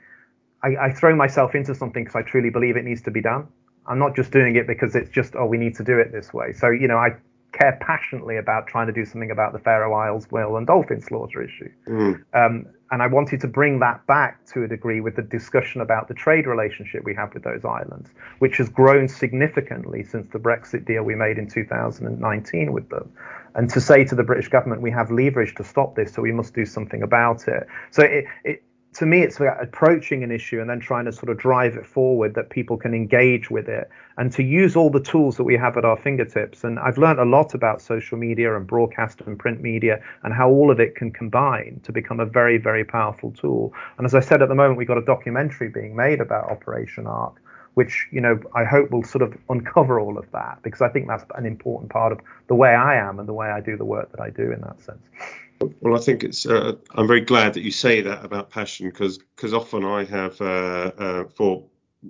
I, 0.64 0.76
I 0.88 0.92
throw 0.92 1.16
myself 1.16 1.56
into 1.56 1.74
something 1.74 2.04
because 2.04 2.16
I 2.16 2.22
truly 2.22 2.50
believe 2.50 2.76
it 2.78 2.86
needs 2.86 3.02
to 3.04 3.12
be 3.12 3.22
done. 3.22 3.48
I'm 3.88 4.00
not 4.00 4.16
just 4.16 4.32
doing 4.32 4.56
it 4.56 4.68
because 4.68 4.96
it's 4.96 5.10
just 5.10 5.36
oh 5.36 5.46
we 5.46 5.58
need 5.58 5.76
to 5.76 5.84
do 5.84 5.98
it 5.98 6.12
this 6.12 6.34
way. 6.34 6.54
So 6.54 6.70
you 6.70 6.88
know 6.88 6.98
I 6.98 7.16
care 7.52 7.78
passionately 7.82 8.38
about 8.38 8.68
trying 8.68 8.88
to 8.88 8.94
do 8.94 9.06
something 9.06 9.32
about 9.32 9.54
the 9.54 9.60
Faroe 9.60 9.94
Isles 9.94 10.30
whale 10.32 10.58
and 10.58 10.68
dolphin 10.68 11.02
slaughter 11.02 11.42
issue. 11.42 11.70
Mm. 11.88 12.24
Um, 12.34 12.66
and 12.92 13.04
I 13.04 13.08
wanted 13.08 13.42
to 13.42 13.48
bring 13.48 13.80
that 13.80 14.06
back 14.08 14.46
to 14.48 14.64
a 14.64 14.68
degree 14.68 15.00
with 15.00 15.16
the 15.16 15.22
discussion 15.22 15.82
about 15.82 16.08
the 16.08 16.14
trade 16.14 16.48
relationship 16.48 17.04
we 17.04 17.14
have 17.16 17.34
with 17.34 17.44
those 17.44 17.64
islands, 17.64 18.10
which 18.40 18.58
has 18.58 18.70
grown 18.70 19.08
significantly 19.08 20.04
since 20.04 20.28
the 20.32 20.40
Brexit 20.40 20.86
deal 20.86 21.04
we 21.04 21.16
made 21.16 21.38
in 21.38 21.48
2019 21.48 22.72
with 22.74 22.90
them. 22.90 23.12
And 23.56 23.70
to 23.72 23.82
say 23.82 24.04
to 24.06 24.16
the 24.16 24.24
British 24.24 24.48
government, 24.48 24.82
we 24.82 24.92
have 24.92 25.12
leverage 25.12 25.56
to 25.56 25.64
stop 25.64 25.96
this, 25.96 26.14
so 26.14 26.22
we 26.22 26.32
must 26.32 26.54
do 26.54 26.66
something 26.66 27.04
about 27.04 27.48
it. 27.48 27.68
So 27.92 28.04
it, 28.04 28.26
it 28.44 28.64
to 29.00 29.06
me, 29.06 29.22
it's 29.22 29.38
about 29.38 29.64
approaching 29.64 30.26
an 30.26 30.32
issue 30.32 30.60
and 30.60 30.70
then 30.70 30.82
trying 30.82 31.06
to 31.06 31.14
sort 31.14 31.30
of 31.30 31.38
drive 31.38 31.76
it 31.76 31.86
forward 31.86 32.36
that 32.36 32.50
people 32.50 32.76
can 32.76 32.94
engage 32.94 33.50
with 33.50 33.70
it 33.70 33.90
and 34.18 34.30
to 34.34 34.44
use 34.44 34.76
all 34.76 34.90
the 34.90 35.00
tools 35.00 35.38
that 35.38 35.46
we 35.46 35.56
have 35.56 35.78
at 35.78 35.86
our 35.86 35.96
fingertips. 35.96 36.66
And 36.66 36.78
I've 36.80 36.98
learned 36.98 37.18
a 37.18 37.24
lot 37.24 37.54
about 37.54 37.82
social 37.82 38.18
media 38.18 38.58
and 38.58 38.68
broadcast 38.68 39.22
and 39.22 39.40
print 39.40 39.62
media 39.62 40.04
and 40.24 40.34
how 40.34 40.50
all 40.50 40.70
of 40.70 40.82
it 40.82 40.96
can 40.96 41.12
combine 41.12 41.80
to 41.84 41.94
become 41.94 42.20
a 42.20 42.26
very, 42.26 42.58
very 42.58 42.84
powerful 42.84 43.32
tool. 43.32 43.74
And 43.98 44.06
as 44.06 44.14
I 44.16 44.20
said 44.20 44.42
at 44.42 44.50
the 44.50 44.56
moment, 44.56 44.78
we've 44.78 44.86
got 44.86 44.98
a 44.98 45.06
documentary 45.06 45.70
being 45.70 45.96
made 45.96 46.20
about 46.20 46.52
Operation 46.52 47.08
Ark, 47.08 47.42
which, 47.76 48.06
you 48.12 48.20
know, 48.20 48.38
I 48.54 48.66
hope 48.66 48.92
will 48.92 49.06
sort 49.06 49.22
of 49.22 49.34
uncover 49.48 50.02
all 50.02 50.18
of 50.18 50.30
that 50.34 50.60
because 50.62 50.82
I 50.82 50.90
think 50.90 51.08
that's 51.08 51.24
an 51.36 51.46
important 51.46 51.90
part 51.90 52.12
of 52.12 52.20
the 52.48 52.56
way 52.56 52.76
I 52.76 52.96
am 52.96 53.18
and 53.18 53.30
the 53.30 53.34
way 53.34 53.48
I 53.48 53.62
do 53.62 53.78
the 53.78 53.86
work 53.86 54.12
that 54.12 54.20
I 54.20 54.30
do 54.30 54.52
in 54.52 54.60
that 54.60 54.82
sense. 54.82 55.08
Well, 55.62 55.96
I 55.96 56.00
think 56.00 56.24
it's. 56.24 56.46
Uh, 56.46 56.74
I'm 56.96 57.08
very 57.08 57.22
glad 57.22 57.54
that 57.56 57.62
you 57.64 57.72
say 57.72 58.02
that 58.02 58.26
about 58.26 58.50
passion 58.50 58.90
because 58.90 59.20
because 59.20 59.54
often 59.54 59.86
I 59.86 60.06
have 60.06 60.40
uh, 60.42 60.92
uh, 60.98 61.24
for 61.36 61.66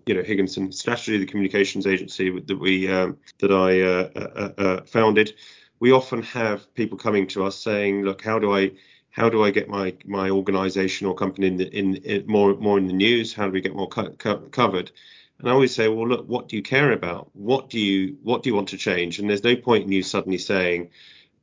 you 0.06 0.16
know 0.16 0.24
Higginson 0.24 0.72
Strategy, 0.72 1.18
the 1.18 1.26
communications 1.26 1.88
agency 1.88 2.30
that 2.40 2.60
we 2.60 2.90
um, 2.92 3.18
that 3.40 3.52
I 3.52 3.82
uh, 3.82 4.10
uh, 4.16 4.62
uh, 4.62 4.84
founded. 4.86 5.34
We 5.80 5.92
often 5.92 6.22
have 6.24 6.74
people 6.76 6.98
coming 6.98 7.28
to 7.30 7.46
us 7.46 7.58
saying, 7.58 8.04
"Look, 8.04 8.24
how 8.24 8.40
do 8.40 8.54
I 8.56 8.72
how 9.12 9.30
do 9.30 9.44
I 9.44 9.52
get 9.52 9.70
my 9.70 9.96
my 10.06 10.30
organisation 10.30 11.08
or 11.08 11.16
company 11.16 11.48
in, 11.48 11.58
the, 11.58 11.68
in, 11.78 11.96
in, 11.98 12.28
more 12.28 12.56
more 12.58 12.78
in 12.78 12.88
the 12.88 12.94
news? 12.94 13.34
How 13.34 13.46
do 13.48 13.52
we 13.52 13.62
get 13.62 13.76
more 13.76 13.90
co- 13.90 14.12
co- 14.12 14.48
covered?" 14.52 14.92
And 15.40 15.50
I 15.50 15.54
always 15.54 15.76
say, 15.76 15.88
"Well, 15.90 16.08
look, 16.08 16.28
what 16.28 16.50
do 16.50 16.56
you 16.58 16.64
care 16.64 16.92
about? 16.92 17.32
What 17.34 17.70
do 17.70 17.80
you 17.80 18.18
what 18.24 18.44
do 18.44 18.50
you 18.50 18.56
want 18.56 18.70
to 18.70 18.78
change?" 18.78 19.20
And 19.20 19.30
there's 19.30 19.44
no 19.44 19.56
point 19.56 19.86
in 19.86 19.92
you 19.92 20.04
suddenly 20.04 20.38
saying 20.40 20.90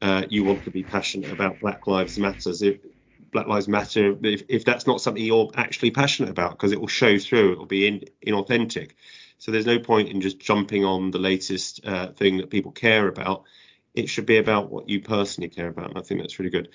uh, 0.03 0.25
you 0.29 0.45
want 0.45 0.65
to 0.65 0.71
be 0.71 0.83
passionate 0.83 1.33
about 1.33 1.61
Black 1.61 1.87
Lives 1.87 2.19
Matters. 2.19 2.63
If 2.63 2.79
Black 3.33 3.47
Lives 3.47 3.69
Matter, 3.69 4.17
if, 4.23 4.43
if 4.49 4.65
that's 4.65 4.87
not 4.87 5.01
something 5.01 5.23
you're 5.23 5.51
actually 5.55 5.91
passionate 5.91 6.31
about, 6.31 6.53
because 6.53 6.73
it 6.73 6.81
will 6.81 6.89
show 6.89 7.19
through, 7.19 7.53
it 7.53 7.59
will 7.59 7.67
be 7.67 7.87
in, 7.87 8.05
inauthentic. 8.27 8.93
So 9.39 9.51
there's 9.51 9.67
no 9.67 9.79
point 9.79 10.09
in 10.09 10.21
just 10.21 10.39
jumping 10.39 10.85
on 10.85 11.11
the 11.11 11.19
latest 11.19 11.85
uh, 11.85 12.13
thing 12.13 12.39
that 12.39 12.51
people 12.51 12.73
care 12.73 13.09
about. 13.09 13.45
It 13.95 14.09
should 14.09 14.27
be 14.27 14.39
about 14.39 14.71
what 14.71 14.89
you 14.89 15.01
personally 15.01 15.49
care 15.49 15.69
about, 15.69 15.91
and 15.91 15.99
I 15.99 16.03
think 16.03 16.21
that's 16.21 16.39
really 16.39 16.51
good. 16.51 16.69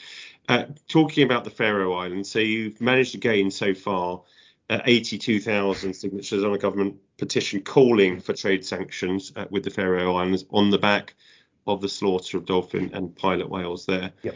Uh, 0.49 0.65
talking 0.87 1.23
about 1.23 1.43
the 1.43 1.51
Faroe 1.51 1.93
Islands, 1.93 2.29
so 2.29 2.39
you've 2.39 2.81
managed 2.81 3.11
to 3.11 3.17
gain 3.19 3.51
so 3.51 3.73
far 3.73 4.23
uh, 4.71 4.79
82,000 4.85 5.93
signatures 5.93 6.43
on 6.43 6.53
a 6.53 6.57
government 6.57 6.95
petition 7.17 7.61
calling 7.61 8.19
for 8.19 8.33
trade 8.33 8.65
sanctions 8.65 9.31
uh, 9.35 9.45
with 9.49 9.63
the 9.63 9.69
Faroe 9.69 10.15
Islands 10.15 10.45
on 10.49 10.69
the 10.69 10.77
back 10.79 11.13
of 11.67 11.81
the 11.81 11.89
slaughter 11.89 12.37
of 12.37 12.45
dolphin 12.45 12.91
and 12.93 13.15
pilot 13.15 13.49
whales 13.49 13.85
there. 13.85 14.11
Yep. 14.23 14.35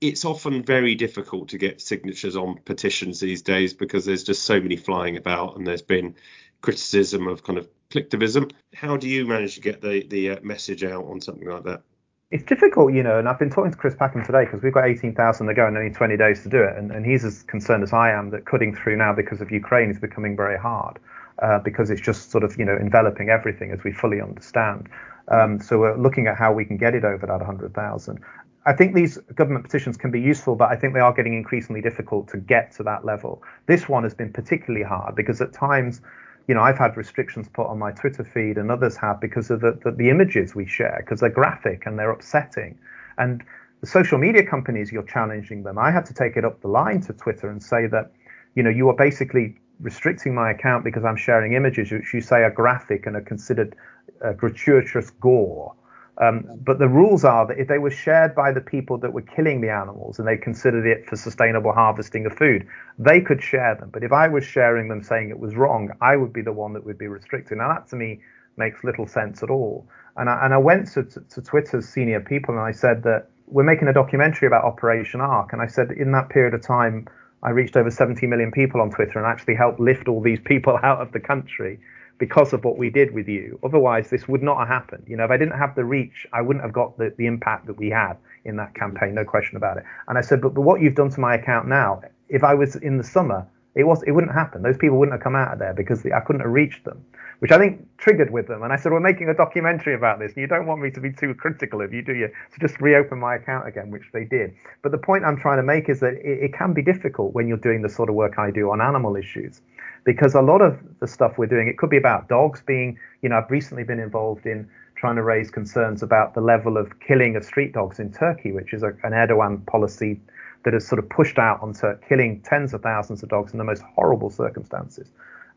It's 0.00 0.24
often 0.24 0.62
very 0.62 0.94
difficult 0.94 1.48
to 1.50 1.58
get 1.58 1.80
signatures 1.80 2.36
on 2.36 2.58
petitions 2.64 3.20
these 3.20 3.42
days 3.42 3.72
because 3.72 4.04
there's 4.04 4.24
just 4.24 4.42
so 4.42 4.60
many 4.60 4.76
flying 4.76 5.16
about 5.16 5.56
and 5.56 5.66
there's 5.66 5.82
been 5.82 6.14
criticism 6.60 7.26
of 7.26 7.42
kind 7.42 7.58
of 7.58 7.68
collectivism. 7.90 8.48
How 8.74 8.96
do 8.96 9.08
you 9.08 9.26
manage 9.26 9.54
to 9.54 9.60
get 9.60 9.80
the, 9.80 10.06
the 10.08 10.30
uh, 10.30 10.40
message 10.42 10.84
out 10.84 11.04
on 11.04 11.20
something 11.20 11.48
like 11.48 11.64
that? 11.64 11.82
It's 12.30 12.42
difficult, 12.42 12.92
you 12.92 13.02
know, 13.02 13.18
and 13.18 13.28
I've 13.28 13.38
been 13.38 13.50
talking 13.50 13.70
to 13.70 13.76
Chris 13.76 13.94
Packham 13.94 14.24
today 14.24 14.44
because 14.44 14.62
we've 14.62 14.72
got 14.72 14.86
18,000 14.86 15.46
to 15.46 15.54
go 15.54 15.66
and 15.66 15.76
only 15.76 15.92
20 15.92 16.16
days 16.16 16.42
to 16.42 16.48
do 16.48 16.62
it. 16.62 16.76
And, 16.76 16.90
and 16.90 17.06
he's 17.06 17.24
as 17.24 17.42
concerned 17.44 17.84
as 17.84 17.92
I 17.92 18.10
am 18.10 18.30
that 18.30 18.44
cutting 18.44 18.74
through 18.74 18.96
now 18.96 19.12
because 19.12 19.40
of 19.40 19.50
Ukraine 19.52 19.90
is 19.90 19.98
becoming 19.98 20.36
very 20.36 20.58
hard 20.58 20.98
uh, 21.40 21.60
because 21.60 21.90
it's 21.90 22.00
just 22.00 22.30
sort 22.32 22.42
of, 22.42 22.58
you 22.58 22.64
know, 22.64 22.76
enveloping 22.76 23.28
everything 23.28 23.70
as 23.70 23.84
we 23.84 23.92
fully 23.92 24.20
understand. 24.20 24.88
Um, 25.28 25.60
so 25.60 25.78
we're 25.78 25.96
looking 25.96 26.26
at 26.26 26.36
how 26.36 26.52
we 26.52 26.64
can 26.64 26.76
get 26.76 26.94
it 26.94 27.04
over 27.04 27.26
that 27.26 27.38
100,000. 27.38 28.20
I 28.66 28.72
think 28.72 28.94
these 28.94 29.18
government 29.34 29.64
petitions 29.64 29.96
can 29.96 30.10
be 30.10 30.20
useful, 30.20 30.56
but 30.56 30.70
I 30.70 30.76
think 30.76 30.94
they 30.94 31.00
are 31.00 31.12
getting 31.12 31.34
increasingly 31.34 31.82
difficult 31.82 32.28
to 32.28 32.38
get 32.38 32.72
to 32.76 32.82
that 32.84 33.04
level. 33.04 33.42
This 33.66 33.88
one 33.88 34.04
has 34.04 34.14
been 34.14 34.32
particularly 34.32 34.84
hard 34.84 35.14
because 35.14 35.40
at 35.40 35.52
times, 35.52 36.00
you 36.48 36.54
know, 36.54 36.62
I've 36.62 36.78
had 36.78 36.96
restrictions 36.96 37.46
put 37.52 37.66
on 37.66 37.78
my 37.78 37.92
Twitter 37.92 38.24
feed 38.24 38.56
and 38.56 38.70
others 38.70 38.96
have 38.96 39.20
because 39.20 39.50
of 39.50 39.60
the, 39.60 39.78
the, 39.84 39.90
the 39.90 40.08
images 40.08 40.54
we 40.54 40.66
share, 40.66 40.96
because 41.00 41.20
they're 41.20 41.28
graphic 41.30 41.84
and 41.84 41.98
they're 41.98 42.10
upsetting. 42.10 42.78
And 43.18 43.44
the 43.80 43.86
social 43.86 44.16
media 44.16 44.44
companies, 44.44 44.90
you're 44.90 45.02
challenging 45.02 45.62
them. 45.62 45.78
I 45.78 45.90
had 45.90 46.06
to 46.06 46.14
take 46.14 46.36
it 46.36 46.44
up 46.44 46.62
the 46.62 46.68
line 46.68 47.02
to 47.02 47.12
Twitter 47.12 47.50
and 47.50 47.62
say 47.62 47.86
that, 47.88 48.12
you 48.54 48.62
know, 48.62 48.70
you 48.70 48.88
are 48.88 48.96
basically 48.96 49.58
restricting 49.80 50.34
my 50.34 50.50
account 50.50 50.84
because 50.84 51.04
I'm 51.04 51.16
sharing 51.16 51.52
images 51.52 51.92
which 51.92 52.14
you 52.14 52.22
say 52.22 52.44
are 52.44 52.50
graphic 52.50 53.06
and 53.06 53.16
are 53.16 53.20
considered 53.20 53.76
uh, 54.24 54.32
gratuitous 54.32 55.10
gore. 55.10 55.74
Um, 56.18 56.44
but 56.64 56.78
the 56.78 56.88
rules 56.88 57.24
are 57.24 57.46
that 57.46 57.58
if 57.58 57.66
they 57.66 57.78
were 57.78 57.90
shared 57.90 58.34
by 58.36 58.52
the 58.52 58.60
people 58.60 58.98
that 58.98 59.12
were 59.12 59.22
killing 59.22 59.60
the 59.60 59.70
animals 59.70 60.18
and 60.18 60.28
they 60.28 60.36
considered 60.36 60.86
it 60.86 61.06
for 61.06 61.16
sustainable 61.16 61.72
harvesting 61.72 62.24
of 62.24 62.36
food, 62.36 62.66
they 62.98 63.20
could 63.20 63.42
share 63.42 63.74
them. 63.74 63.90
But 63.92 64.04
if 64.04 64.12
I 64.12 64.28
was 64.28 64.44
sharing 64.44 64.88
them 64.88 65.02
saying 65.02 65.30
it 65.30 65.38
was 65.40 65.56
wrong, 65.56 65.90
I 66.00 66.16
would 66.16 66.32
be 66.32 66.42
the 66.42 66.52
one 66.52 66.72
that 66.74 66.86
would 66.86 66.98
be 66.98 67.08
restricted. 67.08 67.58
Now 67.58 67.68
that 67.68 67.88
to 67.88 67.96
me 67.96 68.20
makes 68.56 68.84
little 68.84 69.08
sense 69.08 69.42
at 69.42 69.50
all. 69.50 69.88
And 70.16 70.30
I, 70.30 70.44
and 70.44 70.54
I 70.54 70.58
went 70.58 70.86
to, 70.92 71.02
to, 71.02 71.20
to 71.20 71.42
Twitter's 71.42 71.88
senior 71.88 72.20
people 72.20 72.54
and 72.54 72.62
I 72.62 72.70
said 72.70 73.02
that 73.02 73.26
we're 73.48 73.64
making 73.64 73.88
a 73.88 73.92
documentary 73.92 74.46
about 74.46 74.64
Operation 74.64 75.20
Ark. 75.20 75.52
And 75.52 75.60
I 75.60 75.66
said 75.66 75.90
in 75.90 76.12
that 76.12 76.28
period 76.28 76.54
of 76.54 76.62
time, 76.62 77.08
I 77.42 77.50
reached 77.50 77.76
over 77.76 77.90
70 77.90 78.26
million 78.28 78.52
people 78.52 78.80
on 78.80 78.90
Twitter 78.90 79.18
and 79.18 79.26
actually 79.26 79.56
helped 79.56 79.80
lift 79.80 80.06
all 80.06 80.20
these 80.20 80.40
people 80.44 80.78
out 80.82 81.00
of 81.00 81.10
the 81.10 81.20
country 81.20 81.80
because 82.18 82.52
of 82.52 82.64
what 82.64 82.76
we 82.76 82.90
did 82.90 83.12
with 83.12 83.28
you. 83.28 83.58
Otherwise, 83.62 84.10
this 84.10 84.28
would 84.28 84.42
not 84.42 84.58
have 84.58 84.68
happened. 84.68 85.04
You 85.06 85.16
know, 85.16 85.24
if 85.24 85.30
I 85.30 85.36
didn't 85.36 85.58
have 85.58 85.74
the 85.74 85.84
reach, 85.84 86.26
I 86.32 86.42
wouldn't 86.42 86.64
have 86.64 86.72
got 86.72 86.96
the, 86.96 87.12
the 87.18 87.26
impact 87.26 87.66
that 87.66 87.76
we 87.76 87.90
had 87.90 88.14
in 88.44 88.56
that 88.56 88.74
campaign, 88.74 89.14
no 89.14 89.24
question 89.24 89.56
about 89.56 89.78
it. 89.78 89.84
And 90.08 90.16
I 90.16 90.20
said, 90.20 90.40
but, 90.40 90.54
but 90.54 90.62
what 90.62 90.80
you've 90.80 90.94
done 90.94 91.10
to 91.10 91.20
my 91.20 91.34
account 91.34 91.66
now, 91.68 92.02
if 92.28 92.44
I 92.44 92.54
was 92.54 92.76
in 92.76 92.98
the 92.98 93.04
summer, 93.04 93.46
it 93.74 93.84
was 93.84 94.02
it 94.04 94.12
wouldn't 94.12 94.32
happen. 94.32 94.62
Those 94.62 94.76
people 94.76 94.98
wouldn't 94.98 95.14
have 95.14 95.22
come 95.22 95.34
out 95.34 95.52
of 95.52 95.58
there 95.58 95.74
because 95.74 96.02
the, 96.02 96.12
I 96.12 96.20
couldn't 96.20 96.42
have 96.42 96.50
reached 96.50 96.84
them, 96.84 97.04
which 97.40 97.50
I 97.50 97.58
think 97.58 97.84
triggered 97.98 98.30
with 98.30 98.46
them. 98.46 98.62
And 98.62 98.72
I 98.72 98.76
said, 98.76 98.92
we're 98.92 99.00
making 99.00 99.28
a 99.28 99.34
documentary 99.34 99.94
about 99.94 100.20
this, 100.20 100.32
and 100.32 100.40
you 100.40 100.46
don't 100.46 100.66
want 100.66 100.80
me 100.80 100.90
to 100.92 101.00
be 101.00 101.12
too 101.12 101.34
critical 101.34 101.82
of 101.82 101.92
you, 101.92 102.00
do 102.00 102.14
you? 102.14 102.28
So 102.52 102.56
just 102.60 102.80
reopen 102.80 103.18
my 103.18 103.34
account 103.34 103.66
again, 103.66 103.90
which 103.90 104.04
they 104.12 104.24
did. 104.24 104.54
But 104.82 104.92
the 104.92 104.98
point 104.98 105.24
I'm 105.24 105.36
trying 105.36 105.56
to 105.56 105.64
make 105.64 105.88
is 105.88 105.98
that 106.00 106.14
it, 106.14 106.44
it 106.44 106.52
can 106.54 106.72
be 106.72 106.82
difficult 106.82 107.34
when 107.34 107.48
you're 107.48 107.56
doing 107.56 107.82
the 107.82 107.88
sort 107.88 108.08
of 108.08 108.14
work 108.14 108.38
I 108.38 108.52
do 108.52 108.70
on 108.70 108.80
animal 108.80 109.16
issues 109.16 109.60
because 110.04 110.34
a 110.34 110.42
lot 110.42 110.60
of 110.60 110.78
the 111.00 111.08
stuff 111.08 111.38
we're 111.38 111.46
doing, 111.46 111.68
it 111.68 111.78
could 111.78 111.90
be 111.90 111.96
about 111.96 112.28
dogs 112.28 112.62
being, 112.64 112.98
you 113.22 113.28
know, 113.28 113.38
I've 113.38 113.50
recently 113.50 113.84
been 113.84 114.00
involved 114.00 114.46
in 114.46 114.68
trying 114.96 115.16
to 115.16 115.22
raise 115.22 115.50
concerns 115.50 116.02
about 116.02 116.34
the 116.34 116.40
level 116.40 116.76
of 116.76 117.00
killing 117.00 117.36
of 117.36 117.44
street 117.44 117.72
dogs 117.72 117.98
in 117.98 118.12
Turkey, 118.12 118.52
which 118.52 118.72
is 118.72 118.82
a, 118.82 118.88
an 119.02 119.12
Erdogan 119.12 119.66
policy 119.66 120.20
that 120.64 120.72
has 120.72 120.86
sort 120.86 120.98
of 120.98 121.08
pushed 121.08 121.38
out 121.38 121.60
onto 121.62 121.96
killing 122.08 122.40
tens 122.42 122.72
of 122.72 122.82
thousands 122.82 123.22
of 123.22 123.28
dogs 123.28 123.52
in 123.52 123.58
the 123.58 123.64
most 123.64 123.82
horrible 123.94 124.30
circumstances. 124.30 125.08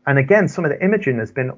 And 0.06 0.18
again, 0.18 0.48
some 0.48 0.64
of 0.64 0.70
the 0.70 0.82
imaging 0.82 1.18
has 1.18 1.30
been 1.30 1.52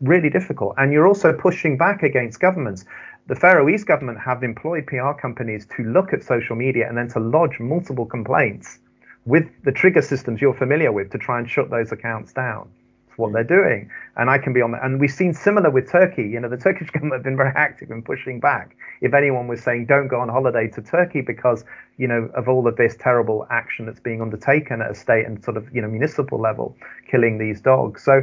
really 0.00 0.30
difficult. 0.30 0.74
And 0.78 0.92
you're 0.92 1.06
also 1.06 1.32
pushing 1.32 1.76
back 1.76 2.02
against 2.02 2.40
governments. 2.40 2.84
The 3.26 3.34
Faroese 3.34 3.84
government 3.84 4.18
have 4.20 4.44
employed 4.44 4.86
PR 4.86 5.12
companies 5.12 5.66
to 5.76 5.82
look 5.82 6.12
at 6.12 6.22
social 6.22 6.54
media 6.54 6.88
and 6.88 6.96
then 6.96 7.08
to 7.08 7.20
lodge 7.20 7.58
multiple 7.58 8.06
complaints 8.06 8.78
with 9.26 9.44
the 9.64 9.72
trigger 9.72 10.02
systems 10.02 10.40
you're 10.40 10.54
familiar 10.54 10.92
with 10.92 11.10
to 11.10 11.18
try 11.18 11.38
and 11.38 11.50
shut 11.50 11.68
those 11.68 11.92
accounts 11.92 12.32
down. 12.32 12.70
It's 13.08 13.18
what 13.18 13.32
they're 13.32 13.44
doing. 13.44 13.90
And 14.16 14.30
I 14.30 14.38
can 14.38 14.52
be 14.52 14.62
on 14.62 14.70
that. 14.72 14.84
And 14.84 15.00
we've 15.00 15.10
seen 15.10 15.34
similar 15.34 15.68
with 15.68 15.90
Turkey. 15.90 16.22
You 16.22 16.40
know, 16.40 16.48
the 16.48 16.56
Turkish 16.56 16.90
government 16.92 17.14
have 17.14 17.24
been 17.24 17.36
very 17.36 17.52
active 17.56 17.90
in 17.90 18.02
pushing 18.02 18.40
back. 18.40 18.76
If 19.00 19.14
anyone 19.14 19.48
was 19.48 19.62
saying, 19.62 19.86
don't 19.86 20.08
go 20.08 20.20
on 20.20 20.28
holiday 20.28 20.68
to 20.68 20.80
Turkey 20.80 21.20
because, 21.20 21.64
you 21.98 22.06
know, 22.06 22.30
of 22.34 22.48
all 22.48 22.66
of 22.68 22.76
this 22.76 22.96
terrible 22.98 23.46
action 23.50 23.86
that's 23.86 24.00
being 24.00 24.22
undertaken 24.22 24.80
at 24.80 24.90
a 24.90 24.94
state 24.94 25.26
and 25.26 25.42
sort 25.42 25.56
of, 25.56 25.68
you 25.74 25.82
know, 25.82 25.88
municipal 25.88 26.40
level, 26.40 26.76
killing 27.10 27.38
these 27.38 27.60
dogs. 27.60 28.02
So, 28.02 28.22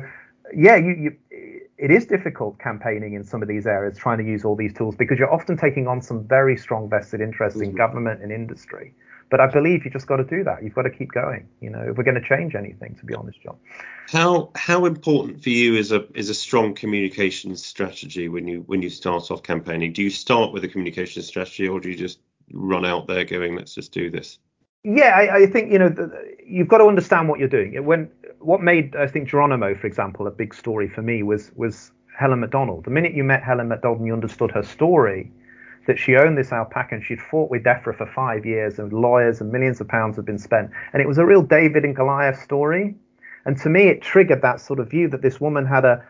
yeah, 0.55 0.77
you, 0.77 0.91
you 0.91 1.17
it 1.77 1.91
is 1.91 2.05
difficult 2.05 2.59
campaigning 2.59 3.13
in 3.13 3.25
some 3.25 3.41
of 3.41 3.49
these 3.49 3.67
areas, 3.67 3.97
trying 3.97 4.19
to 4.19 4.23
use 4.23 4.45
all 4.45 4.55
these 4.55 4.73
tools 4.73 4.95
because 4.95 5.19
you're 5.19 5.33
often 5.33 5.57
taking 5.57 5.87
on 5.87 6.01
some 6.01 6.25
very 6.25 6.55
strong 6.55 6.89
vested 6.89 7.19
interests 7.19 7.59
mm-hmm. 7.59 7.71
in 7.71 7.75
government 7.75 8.21
and 8.21 8.31
industry. 8.31 8.93
But 9.29 9.39
I 9.39 9.47
believe 9.47 9.85
you 9.85 9.91
just 9.91 10.07
got 10.07 10.17
to 10.17 10.23
do 10.23 10.43
that. 10.43 10.63
You've 10.63 10.75
got 10.75 10.83
to 10.83 10.89
keep 10.89 11.11
going. 11.11 11.47
You 11.61 11.69
know, 11.69 11.81
if 11.89 11.97
we're 11.97 12.03
going 12.03 12.21
to 12.21 12.27
change 12.27 12.55
anything, 12.55 12.95
to 12.95 13.05
be 13.05 13.13
honest, 13.13 13.41
John. 13.41 13.57
How 14.09 14.51
how 14.55 14.85
important 14.85 15.41
for 15.41 15.49
you 15.49 15.75
is 15.75 15.91
a 15.91 16.05
is 16.13 16.29
a 16.29 16.33
strong 16.33 16.73
communication 16.73 17.55
strategy 17.55 18.27
when 18.27 18.47
you 18.47 18.61
when 18.67 18.81
you 18.81 18.89
start 18.89 19.31
off 19.31 19.43
campaigning? 19.43 19.93
Do 19.93 20.03
you 20.03 20.09
start 20.09 20.53
with 20.53 20.63
a 20.63 20.67
communication 20.67 21.21
strategy, 21.23 21.67
or 21.67 21.79
do 21.79 21.89
you 21.89 21.95
just 21.95 22.19
run 22.51 22.85
out 22.85 23.07
there 23.07 23.23
going, 23.23 23.55
let's 23.55 23.73
just 23.73 23.91
do 23.91 24.09
this? 24.09 24.39
Yeah, 24.83 25.15
I, 25.15 25.35
I 25.37 25.45
think 25.45 25.71
you 25.71 25.79
know 25.79 25.89
the, 25.89 26.11
you've 26.45 26.67
got 26.67 26.79
to 26.79 26.85
understand 26.85 27.29
what 27.29 27.39
you're 27.39 27.47
doing. 27.47 27.83
When 27.85 28.11
what 28.39 28.61
made 28.61 28.95
I 28.95 29.07
think 29.07 29.29
Geronimo, 29.29 29.75
for 29.75 29.87
example, 29.87 30.27
a 30.27 30.31
big 30.31 30.53
story 30.53 30.89
for 30.89 31.01
me 31.01 31.23
was 31.23 31.51
was 31.55 31.91
Helen 32.17 32.41
McDonald. 32.41 32.85
The 32.85 32.91
minute 32.91 33.13
you 33.13 33.23
met 33.23 33.43
Helen 33.43 33.69
McDonald 33.69 33.99
and 33.99 34.07
you 34.07 34.13
understood 34.13 34.51
her 34.51 34.63
story, 34.63 35.31
that 35.87 35.99
she 35.99 36.15
owned 36.15 36.37
this 36.37 36.51
alpaca 36.51 36.95
and 36.95 37.03
she'd 37.03 37.21
fought 37.21 37.49
with 37.49 37.63
DEFRA 37.63 37.97
for 37.97 38.05
five 38.05 38.45
years 38.45 38.79
and 38.79 38.91
lawyers 38.93 39.41
and 39.41 39.51
millions 39.51 39.81
of 39.81 39.87
pounds 39.87 40.15
had 40.15 40.25
been 40.25 40.37
spent. 40.37 40.71
And 40.93 41.01
it 41.01 41.07
was 41.07 41.17
a 41.17 41.25
real 41.25 41.41
David 41.41 41.83
and 41.83 41.95
Goliath 41.95 42.41
story. 42.41 42.95
And 43.45 43.57
to 43.61 43.69
me, 43.69 43.87
it 43.87 44.01
triggered 44.01 44.41
that 44.41 44.61
sort 44.61 44.79
of 44.79 44.89
view 44.89 45.09
that 45.09 45.21
this 45.21 45.41
woman 45.41 45.65
had 45.65 45.85
a, 45.85 46.03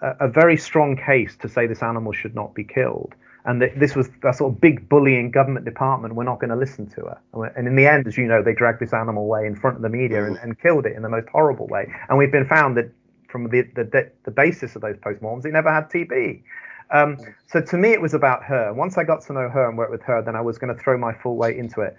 a, 0.00 0.28
very 0.28 0.56
strong 0.56 0.96
case 0.96 1.36
to 1.38 1.48
say 1.48 1.66
this 1.66 1.82
animal 1.82 2.12
should 2.12 2.34
not 2.34 2.54
be 2.54 2.62
killed. 2.62 3.14
And 3.44 3.62
that 3.62 3.78
this 3.78 3.94
was 3.94 4.08
a 4.24 4.32
sort 4.32 4.52
of 4.52 4.60
big 4.60 4.88
bullying 4.88 5.30
government 5.30 5.64
department. 5.64 6.14
We're 6.14 6.24
not 6.24 6.40
going 6.40 6.50
to 6.50 6.56
listen 6.56 6.88
to 6.90 7.02
her. 7.02 7.52
And 7.56 7.68
in 7.68 7.76
the 7.76 7.86
end, 7.86 8.06
as 8.06 8.16
you 8.16 8.26
know, 8.26 8.42
they 8.42 8.54
dragged 8.54 8.80
this 8.80 8.92
animal 8.92 9.22
away 9.22 9.46
in 9.46 9.54
front 9.54 9.76
of 9.76 9.82
the 9.82 9.88
media 9.88 10.24
and, 10.24 10.36
and 10.38 10.60
killed 10.60 10.84
it 10.86 10.96
in 10.96 11.02
the 11.02 11.08
most 11.08 11.28
horrible 11.28 11.68
way. 11.68 11.86
And 12.08 12.18
we've 12.18 12.32
been 12.32 12.46
found 12.46 12.76
that 12.76 12.90
from 13.28 13.48
the, 13.50 13.62
the, 13.74 14.10
the 14.24 14.30
basis 14.30 14.74
of 14.74 14.82
those 14.82 14.96
postmortems, 14.96 15.44
it 15.44 15.52
never 15.52 15.72
had 15.72 15.90
TB. 15.90 16.42
Um, 16.90 17.18
so 17.46 17.60
to 17.60 17.76
me, 17.76 17.92
it 17.92 18.00
was 18.00 18.14
about 18.14 18.44
her. 18.44 18.72
Once 18.72 18.96
I 18.96 19.04
got 19.04 19.22
to 19.26 19.32
know 19.32 19.48
her 19.48 19.68
and 19.68 19.76
work 19.76 19.90
with 19.90 20.02
her, 20.02 20.22
then 20.22 20.36
I 20.36 20.40
was 20.40 20.58
going 20.58 20.74
to 20.74 20.80
throw 20.80 20.96
my 20.96 21.12
full 21.12 21.36
weight 21.36 21.56
into 21.56 21.80
it. 21.80 21.96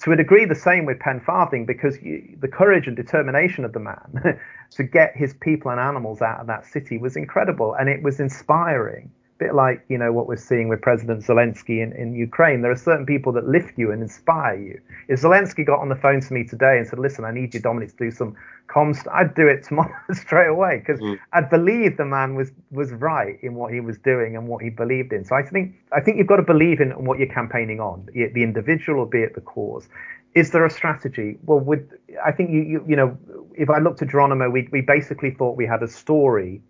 To 0.00 0.12
a 0.12 0.16
degree, 0.16 0.44
the 0.44 0.56
same 0.56 0.86
with 0.86 0.98
pen 0.98 1.20
farthing, 1.20 1.66
because 1.66 2.02
you, 2.02 2.36
the 2.40 2.48
courage 2.48 2.88
and 2.88 2.96
determination 2.96 3.64
of 3.64 3.72
the 3.72 3.78
man 3.78 4.40
to 4.70 4.82
get 4.82 5.16
his 5.16 5.34
people 5.34 5.70
and 5.70 5.78
animals 5.78 6.20
out 6.20 6.40
of 6.40 6.48
that 6.48 6.66
city 6.66 6.98
was 6.98 7.16
incredible, 7.16 7.74
and 7.74 7.88
it 7.88 8.02
was 8.02 8.18
inspiring 8.18 9.10
bit 9.38 9.54
like 9.54 9.84
you 9.88 9.98
know 9.98 10.12
what 10.12 10.26
we're 10.28 10.36
seeing 10.36 10.68
with 10.68 10.80
President 10.80 11.24
Zelensky 11.24 11.82
in, 11.82 11.92
in 11.92 12.14
Ukraine. 12.14 12.62
There 12.62 12.70
are 12.70 12.76
certain 12.76 13.06
people 13.06 13.32
that 13.32 13.46
lift 13.46 13.76
you 13.76 13.90
and 13.90 14.00
inspire 14.02 14.56
you. 14.56 14.80
If 15.08 15.20
Zelensky 15.22 15.66
got 15.66 15.80
on 15.80 15.88
the 15.88 15.96
phone 15.96 16.20
to 16.20 16.32
me 16.32 16.44
today 16.44 16.78
and 16.78 16.86
said, 16.86 16.98
"Listen, 16.98 17.24
I 17.24 17.32
need 17.32 17.54
you, 17.54 17.60
Dominic, 17.60 17.90
to 17.90 17.96
do 17.96 18.10
some 18.10 18.36
comms," 18.68 19.06
I'd 19.12 19.34
do 19.34 19.46
it 19.48 19.64
tomorrow 19.68 19.94
straight 20.12 20.48
away 20.48 20.78
because 20.78 21.00
mm. 21.00 21.18
I 21.32 21.40
believe 21.40 21.96
the 21.96 22.04
man 22.04 22.34
was 22.34 22.52
was 22.70 22.92
right 22.92 23.38
in 23.42 23.54
what 23.54 23.72
he 23.72 23.80
was 23.80 23.98
doing 23.98 24.36
and 24.36 24.46
what 24.46 24.62
he 24.62 24.70
believed 24.70 25.12
in. 25.12 25.24
So 25.24 25.34
I 25.34 25.42
think 25.42 25.74
I 25.92 26.00
think 26.00 26.18
you've 26.18 26.28
got 26.28 26.36
to 26.36 26.42
believe 26.42 26.80
in 26.80 26.90
what 27.04 27.18
you're 27.18 27.34
campaigning 27.34 27.80
on, 27.80 28.08
be 28.12 28.22
it 28.22 28.34
the 28.34 28.42
individual 28.42 29.00
or 29.00 29.06
be 29.06 29.22
it 29.22 29.34
the 29.34 29.40
cause. 29.40 29.88
Is 30.34 30.50
there 30.50 30.64
a 30.64 30.70
strategy? 30.70 31.38
Well, 31.44 31.60
with 31.60 31.88
I 32.24 32.32
think 32.32 32.50
you 32.50 32.62
you, 32.62 32.84
you 32.88 32.96
know 32.96 33.18
if 33.56 33.70
I 33.70 33.78
looked 33.78 34.02
at 34.02 34.08
Geronimo, 34.08 34.48
we 34.50 34.68
we 34.70 34.80
basically 34.80 35.32
thought 35.32 35.56
we 35.56 35.66
had 35.66 35.82
a 35.82 35.88
story 35.88 36.62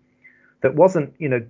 that 0.61 0.75
wasn't 0.75 1.13
you 1.19 1.29
know 1.29 1.45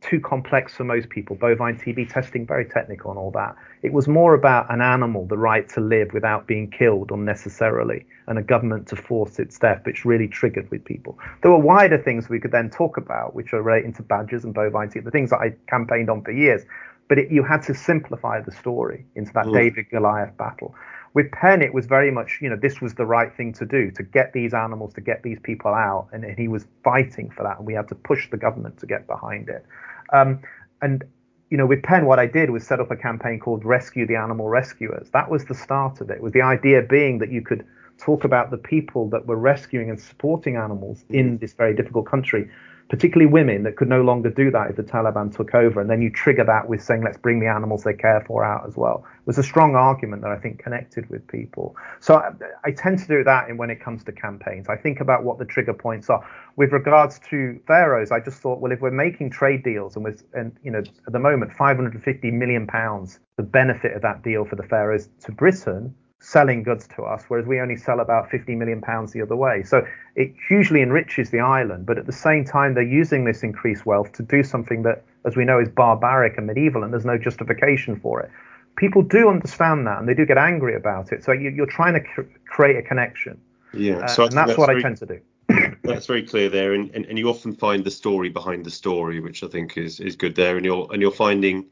too 0.00 0.20
complex 0.20 0.74
for 0.74 0.84
most 0.84 1.10
people. 1.10 1.36
Bovine 1.36 1.76
TB 1.76 2.12
testing, 2.12 2.46
very 2.46 2.64
technical 2.64 3.10
and 3.10 3.18
all 3.18 3.30
that. 3.32 3.54
It 3.82 3.92
was 3.92 4.08
more 4.08 4.34
about 4.34 4.72
an 4.72 4.80
animal, 4.80 5.26
the 5.26 5.36
right 5.36 5.68
to 5.70 5.80
live 5.80 6.12
without 6.12 6.46
being 6.46 6.70
killed 6.70 7.10
unnecessarily, 7.10 8.06
and 8.26 8.38
a 8.38 8.42
government 8.42 8.88
to 8.88 8.96
force 8.96 9.38
its 9.38 9.58
death, 9.58 9.84
which 9.84 10.04
really 10.04 10.28
triggered 10.28 10.70
with 10.70 10.84
people. 10.84 11.18
There 11.42 11.50
were 11.50 11.58
wider 11.58 11.98
things 11.98 12.28
we 12.28 12.40
could 12.40 12.52
then 12.52 12.70
talk 12.70 12.96
about, 12.96 13.34
which 13.34 13.52
are 13.52 13.62
relating 13.62 13.92
to 13.94 14.02
badgers 14.02 14.44
and 14.44 14.54
bovine 14.54 14.88
TB, 14.88 15.04
the 15.04 15.10
things 15.10 15.30
that 15.30 15.40
I 15.40 15.54
campaigned 15.68 16.08
on 16.08 16.22
for 16.22 16.32
years. 16.32 16.62
But 17.08 17.18
it, 17.18 17.30
you 17.30 17.42
had 17.42 17.62
to 17.64 17.74
simplify 17.74 18.40
the 18.40 18.52
story 18.52 19.04
into 19.16 19.32
that 19.32 19.46
mm. 19.46 19.52
David 19.52 19.90
Goliath 19.90 20.36
battle. 20.36 20.74
With 21.12 21.32
Pen, 21.32 21.60
it 21.60 21.74
was 21.74 21.86
very 21.86 22.10
much, 22.10 22.38
you 22.40 22.48
know, 22.48 22.56
this 22.56 22.80
was 22.80 22.94
the 22.94 23.04
right 23.04 23.34
thing 23.36 23.52
to 23.54 23.66
do 23.66 23.90
to 23.92 24.02
get 24.02 24.32
these 24.32 24.54
animals, 24.54 24.94
to 24.94 25.00
get 25.00 25.22
these 25.22 25.40
people 25.40 25.74
out, 25.74 26.08
and 26.12 26.24
he 26.38 26.46
was 26.46 26.66
fighting 26.84 27.30
for 27.30 27.42
that, 27.42 27.58
and 27.58 27.66
we 27.66 27.74
had 27.74 27.88
to 27.88 27.94
push 27.94 28.30
the 28.30 28.36
government 28.36 28.78
to 28.78 28.86
get 28.86 29.06
behind 29.06 29.48
it. 29.48 29.64
Um, 30.12 30.40
and 30.82 31.04
you 31.50 31.56
know, 31.56 31.66
with 31.66 31.82
Pen, 31.82 32.06
what 32.06 32.20
I 32.20 32.26
did 32.26 32.50
was 32.50 32.64
set 32.64 32.78
up 32.78 32.92
a 32.92 32.96
campaign 32.96 33.40
called 33.40 33.64
Rescue 33.64 34.06
the 34.06 34.14
Animal 34.14 34.48
Rescuers. 34.48 35.10
That 35.10 35.28
was 35.28 35.44
the 35.44 35.54
start 35.54 36.00
of 36.00 36.08
it. 36.10 36.22
With 36.22 36.32
the 36.32 36.42
idea 36.42 36.80
being 36.82 37.18
that 37.18 37.32
you 37.32 37.42
could 37.42 37.66
talk 37.98 38.22
about 38.24 38.52
the 38.52 38.56
people 38.56 39.08
that 39.10 39.26
were 39.26 39.36
rescuing 39.36 39.90
and 39.90 40.00
supporting 40.00 40.56
animals 40.56 41.04
in 41.10 41.38
this 41.38 41.52
very 41.52 41.74
difficult 41.74 42.06
country, 42.06 42.48
particularly 42.90 43.30
women 43.30 43.62
that 43.62 43.76
could 43.76 43.88
no 43.88 44.02
longer 44.02 44.28
do 44.28 44.50
that 44.50 44.68
if 44.68 44.76
the 44.76 44.82
Taliban 44.82 45.34
took 45.34 45.54
over. 45.54 45.80
And 45.80 45.88
then 45.88 46.02
you 46.02 46.10
trigger 46.10 46.44
that 46.44 46.68
with 46.68 46.82
saying, 46.82 47.04
let's 47.04 47.16
bring 47.16 47.38
the 47.38 47.46
animals 47.46 47.84
they 47.84 47.94
care 47.94 48.22
for 48.26 48.44
out 48.44 48.66
as 48.66 48.76
well. 48.76 49.06
It 49.20 49.26
was 49.26 49.38
a 49.38 49.44
strong 49.44 49.76
argument 49.76 50.22
that 50.22 50.32
I 50.32 50.36
think 50.36 50.58
connected 50.58 51.08
with 51.08 51.26
people. 51.28 51.76
So 52.00 52.16
I, 52.16 52.32
I 52.64 52.72
tend 52.72 52.98
to 52.98 53.06
do 53.06 53.22
that 53.22 53.48
in, 53.48 53.56
when 53.56 53.70
it 53.70 53.80
comes 53.80 54.02
to 54.04 54.12
campaigns. 54.12 54.68
I 54.68 54.76
think 54.76 55.00
about 55.00 55.22
what 55.22 55.38
the 55.38 55.44
trigger 55.44 55.72
points 55.72 56.10
are. 56.10 56.28
With 56.56 56.72
regards 56.72 57.20
to 57.30 57.60
Faroes, 57.66 58.10
I 58.10 58.18
just 58.18 58.40
thought, 58.40 58.58
well, 58.58 58.72
if 58.72 58.80
we're 58.80 58.90
making 58.90 59.30
trade 59.30 59.62
deals 59.62 59.94
and 59.94 60.04
with, 60.04 60.24
and 60.34 60.56
you 60.64 60.72
know, 60.72 60.80
at 60.80 61.12
the 61.12 61.20
moment, 61.20 61.52
550 61.52 62.30
million 62.32 62.66
pounds, 62.66 63.20
the 63.36 63.44
benefit 63.44 63.94
of 63.94 64.02
that 64.02 64.24
deal 64.24 64.44
for 64.44 64.56
the 64.56 64.64
Faroes 64.64 65.08
to 65.20 65.32
Britain, 65.32 65.94
selling 66.20 66.62
goods 66.62 66.86
to 66.86 67.02
us, 67.02 67.24
whereas 67.28 67.46
we 67.46 67.60
only 67.60 67.76
sell 67.76 67.98
about 67.98 68.30
50 68.30 68.54
million 68.54 68.80
pounds 68.80 69.12
the 69.12 69.22
other 69.22 69.34
way. 69.34 69.62
So 69.62 69.86
it 70.16 70.32
hugely 70.48 70.82
enriches 70.82 71.30
the 71.30 71.40
island, 71.40 71.86
but 71.86 71.98
at 71.98 72.06
the 72.06 72.12
same 72.12 72.44
time, 72.44 72.74
they're 72.74 72.82
using 72.82 73.24
this 73.24 73.42
increased 73.42 73.86
wealth 73.86 74.12
to 74.12 74.22
do 74.22 74.42
something 74.42 74.82
that, 74.82 75.02
as 75.24 75.34
we 75.34 75.44
know, 75.44 75.58
is 75.58 75.68
barbaric 75.68 76.36
and 76.36 76.46
medieval, 76.46 76.84
and 76.84 76.92
there's 76.92 77.06
no 77.06 77.16
justification 77.16 77.98
for 77.98 78.20
it. 78.20 78.30
People 78.76 79.02
do 79.02 79.28
understand 79.28 79.86
that, 79.86 79.98
and 79.98 80.08
they 80.08 80.14
do 80.14 80.26
get 80.26 80.38
angry 80.38 80.76
about 80.76 81.10
it. 81.10 81.24
So 81.24 81.32
you, 81.32 81.62
are 81.62 81.66
trying 81.66 81.94
to 81.94 82.00
cr- 82.00 82.22
create 82.46 82.76
a 82.76 82.82
connection. 82.82 83.40
Yeah, 83.72 83.98
uh, 83.98 84.06
so 84.06 84.24
and 84.24 84.32
that's, 84.32 84.48
that's 84.48 84.58
what 84.58 84.66
very, 84.66 84.80
I 84.80 84.82
tend 84.82 84.98
to 84.98 85.06
do. 85.06 85.20
that's 85.84 86.06
very 86.06 86.22
clear 86.22 86.50
there, 86.50 86.74
and, 86.74 86.90
and, 86.94 87.06
and 87.06 87.18
you 87.18 87.28
often 87.28 87.54
find 87.54 87.82
the 87.82 87.90
story 87.90 88.28
behind 88.28 88.64
the 88.64 88.70
story, 88.70 89.20
which 89.20 89.42
I 89.42 89.48
think 89.48 89.78
is 89.78 90.00
is 90.00 90.16
good 90.16 90.34
there, 90.34 90.56
and 90.56 90.64
you're 90.66 90.86
and 90.92 91.00
you're 91.00 91.10
finding 91.10 91.66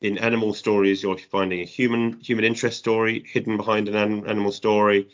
in 0.00 0.18
animal 0.18 0.54
stories, 0.54 1.02
you're 1.02 1.18
finding 1.18 1.60
a 1.60 1.64
human 1.64 2.20
human 2.20 2.44
interest 2.44 2.78
story 2.78 3.24
hidden 3.26 3.56
behind 3.56 3.88
an 3.88 4.26
animal 4.26 4.52
story, 4.52 5.08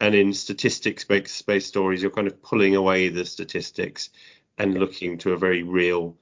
and 0.00 0.14
in 0.14 0.32
statistics 0.32 1.04
based 1.04 1.68
stories, 1.68 2.02
you're 2.02 2.10
kind 2.10 2.26
of 2.26 2.42
pulling 2.42 2.76
away 2.76 3.08
the 3.08 3.24
statistics 3.24 4.10
and 4.58 4.74
looking 4.74 5.18
to 5.18 5.32
a 5.32 5.38
very 5.38 5.62
real 5.62 6.16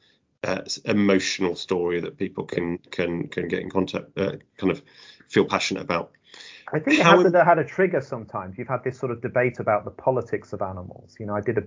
uh, 0.44 0.62
emotional 0.84 1.56
story 1.56 2.00
that 2.00 2.18
people 2.18 2.44
can 2.44 2.78
can 2.90 3.28
can 3.28 3.48
get 3.48 3.60
in 3.60 3.70
contact, 3.70 4.16
uh, 4.18 4.36
kind 4.58 4.70
of 4.70 4.82
feel 5.28 5.44
passionate 5.44 5.82
about. 5.82 6.12
I 6.72 6.78
think 6.78 6.98
it 6.98 7.04
has 7.04 7.32
had 7.32 7.58
a 7.58 7.64
trigger 7.64 8.00
sometimes. 8.00 8.58
You've 8.58 8.68
had 8.68 8.82
this 8.84 8.98
sort 8.98 9.12
of 9.12 9.20
debate 9.20 9.60
about 9.60 9.84
the 9.84 9.90
politics 9.90 10.52
of 10.52 10.62
animals. 10.62 11.14
You 11.20 11.26
know, 11.26 11.34
I 11.34 11.40
did 11.40 11.58
a 11.58 11.64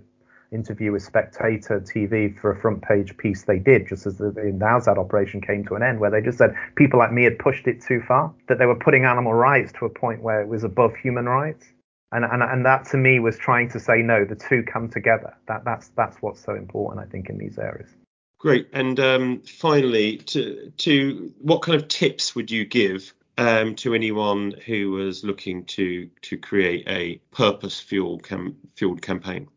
interview 0.51 0.91
with 0.91 1.03
Spectator 1.03 1.79
TV 1.79 2.39
for 2.39 2.51
a 2.51 2.61
front 2.61 2.81
page 2.81 3.15
piece 3.17 3.43
they 3.43 3.59
did 3.59 3.87
just 3.87 4.05
as 4.05 4.17
the, 4.17 4.31
the 4.31 4.41
Nowzad 4.41 4.97
operation 4.97 5.41
came 5.41 5.65
to 5.65 5.75
an 5.75 5.83
end, 5.83 5.99
where 5.99 6.11
they 6.11 6.21
just 6.21 6.37
said 6.37 6.55
people 6.75 6.99
like 6.99 7.11
me 7.11 7.23
had 7.23 7.37
pushed 7.39 7.67
it 7.67 7.81
too 7.81 8.01
far, 8.07 8.33
that 8.47 8.59
they 8.59 8.65
were 8.65 8.75
putting 8.75 9.05
animal 9.05 9.33
rights 9.33 9.71
to 9.79 9.85
a 9.85 9.89
point 9.89 10.21
where 10.21 10.41
it 10.41 10.47
was 10.47 10.63
above 10.63 10.95
human 10.95 11.25
rights. 11.25 11.65
And, 12.11 12.23
and, 12.23 12.41
and 12.41 12.65
that 12.65 12.85
to 12.91 12.97
me 12.97 13.19
was 13.19 13.37
trying 13.37 13.69
to 13.71 13.79
say 13.79 14.01
no, 14.01 14.23
the 14.23 14.35
two 14.35 14.63
come 14.63 14.89
together. 14.89 15.35
That 15.47 15.65
that's 15.65 15.89
that's 15.89 16.17
what's 16.21 16.41
so 16.41 16.55
important, 16.55 17.05
I 17.05 17.09
think, 17.09 17.29
in 17.29 17.37
these 17.37 17.59
areas. 17.59 17.89
Great. 18.39 18.69
And 18.71 18.99
um, 18.99 19.41
finally, 19.41 20.17
to 20.17 20.71
to 20.77 21.33
what 21.39 21.63
kind 21.63 21.75
of 21.75 21.89
tips 21.89 22.33
would 22.33 22.49
you 22.49 22.63
give 22.63 23.13
um, 23.37 23.75
to 23.75 23.93
anyone 23.93 24.53
who 24.65 24.91
was 24.91 25.23
looking 25.23 25.65
to 25.65 26.09
to 26.21 26.37
create 26.37 26.87
a 26.87 27.17
purpose 27.31 27.83
cam- 28.23 28.57
fueled 28.75 29.01
campaign? 29.01 29.47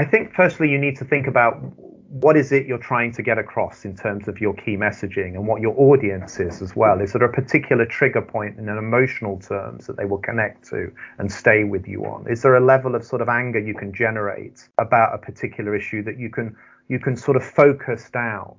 I 0.00 0.04
think 0.06 0.32
firstly 0.34 0.70
you 0.70 0.78
need 0.78 0.96
to 0.96 1.04
think 1.04 1.26
about 1.26 1.60
what 2.08 2.34
is 2.34 2.52
it 2.52 2.64
you're 2.64 2.78
trying 2.78 3.12
to 3.12 3.22
get 3.22 3.36
across 3.36 3.84
in 3.84 3.94
terms 3.94 4.28
of 4.28 4.40
your 4.40 4.54
key 4.54 4.74
messaging 4.74 5.34
and 5.34 5.46
what 5.46 5.60
your 5.60 5.74
audience 5.76 6.40
is 6.40 6.62
as 6.62 6.74
well. 6.74 7.02
Is 7.02 7.12
there 7.12 7.22
a 7.22 7.30
particular 7.30 7.84
trigger 7.84 8.22
point 8.22 8.58
in 8.58 8.70
an 8.70 8.78
emotional 8.78 9.38
terms 9.38 9.86
that 9.86 9.98
they 9.98 10.06
will 10.06 10.22
connect 10.22 10.66
to 10.70 10.90
and 11.18 11.30
stay 11.30 11.64
with 11.64 11.86
you 11.86 12.06
on? 12.06 12.26
Is 12.30 12.40
there 12.40 12.56
a 12.56 12.64
level 12.64 12.94
of 12.94 13.04
sort 13.04 13.20
of 13.20 13.28
anger 13.28 13.58
you 13.58 13.74
can 13.74 13.92
generate 13.92 14.66
about 14.78 15.14
a 15.14 15.18
particular 15.18 15.76
issue 15.76 16.02
that 16.04 16.18
you 16.18 16.30
can 16.30 16.56
you 16.88 16.98
can 16.98 17.14
sort 17.14 17.36
of 17.36 17.44
focus 17.44 18.08
down? 18.08 18.54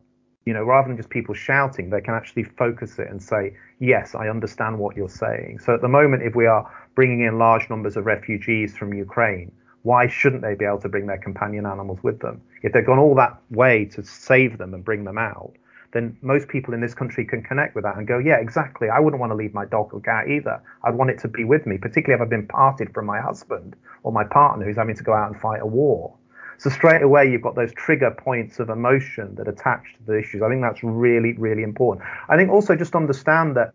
You 0.46 0.54
know, 0.54 0.64
rather 0.64 0.90
than 0.90 0.98
just 0.98 1.10
people 1.10 1.34
shouting, 1.34 1.90
they 1.90 2.02
can 2.02 2.14
actually 2.14 2.44
focus 2.44 3.00
it 3.00 3.10
and 3.10 3.20
say, 3.20 3.58
"Yes, 3.80 4.14
I 4.14 4.30
understand 4.30 4.78
what 4.78 4.96
you're 4.96 5.10
saying." 5.10 5.58
So 5.58 5.74
at 5.74 5.82
the 5.82 5.88
moment, 5.88 6.22
if 6.22 6.36
we 6.36 6.46
are 6.46 6.72
bringing 6.94 7.22
in 7.22 7.40
large 7.40 7.68
numbers 7.68 7.98
of 7.98 8.06
refugees 8.06 8.78
from 8.78 8.94
Ukraine, 8.94 9.52
why 9.84 10.08
shouldn't 10.08 10.42
they 10.42 10.56
be 10.56 10.66
able 10.66 10.82
to 10.82 10.90
bring 10.90 11.08
their 11.08 11.18
companion 11.18 11.66
animals 11.66 12.00
with 12.04 12.20
them? 12.20 12.42
If 12.62 12.74
they've 12.74 12.86
gone 12.86 13.00
all 13.00 13.16
that 13.16 13.42
way 13.50 13.86
to 13.86 14.04
save 14.04 14.58
them 14.58 14.74
and 14.74 14.86
bring 14.86 15.04
them 15.04 15.18
out, 15.18 15.54
then 15.94 16.18
most 16.22 16.48
people 16.48 16.74
in 16.74 16.82
this 16.82 16.94
country 16.94 17.26
can 17.26 17.44
connect 17.44 17.76
with 17.76 17.84
that 17.84 17.98
and 17.98 18.08
go, 18.08 18.18
yeah, 18.18 18.38
exactly. 18.38 18.90
I 18.90 19.00
wouldn't 19.00 19.20
want 19.20 19.32
to 19.32 19.36
leave 19.36 19.54
my 19.54 19.66
dog 19.66 19.94
or 19.94 20.00
cat 20.00 20.30
either. 20.30 20.62
I'd 20.84 20.96
want 20.96 21.10
it 21.10 21.20
to 21.20 21.28
be 21.28 21.44
with 21.44 21.66
me, 21.66 21.78
particularly 21.78 22.20
if 22.20 22.24
I've 22.24 22.30
been 22.30 22.48
parted 22.48 22.94
from 22.94 23.06
my 23.06 23.20
husband 23.20 23.76
or 24.04 24.12
my 24.12 24.24
partner 24.24 24.66
who's 24.66 24.78
having 24.78 24.96
to 24.96 25.04
go 25.04 25.14
out 25.14 25.32
and 25.32 25.40
fight 25.40 25.62
a 25.62 25.66
war. 25.66 26.14
So 26.60 26.70
straight 26.70 27.02
away, 27.02 27.30
you've 27.30 27.42
got 27.42 27.56
those 27.56 27.74
trigger 27.74 28.12
points 28.12 28.60
of 28.60 28.70
emotion 28.70 29.34
that 29.36 29.48
attach 29.48 29.96
to 29.98 30.04
the 30.06 30.20
issues. 30.20 30.44
I 30.44 30.50
think 30.50 30.62
that's 30.62 30.84
really, 30.84 31.34
really 31.34 31.64
important. 31.64 32.08
I 32.30 32.38
think 32.38 32.52
also 32.52 32.76
just 32.76 32.96
understand 32.96 33.58
that 33.58 33.74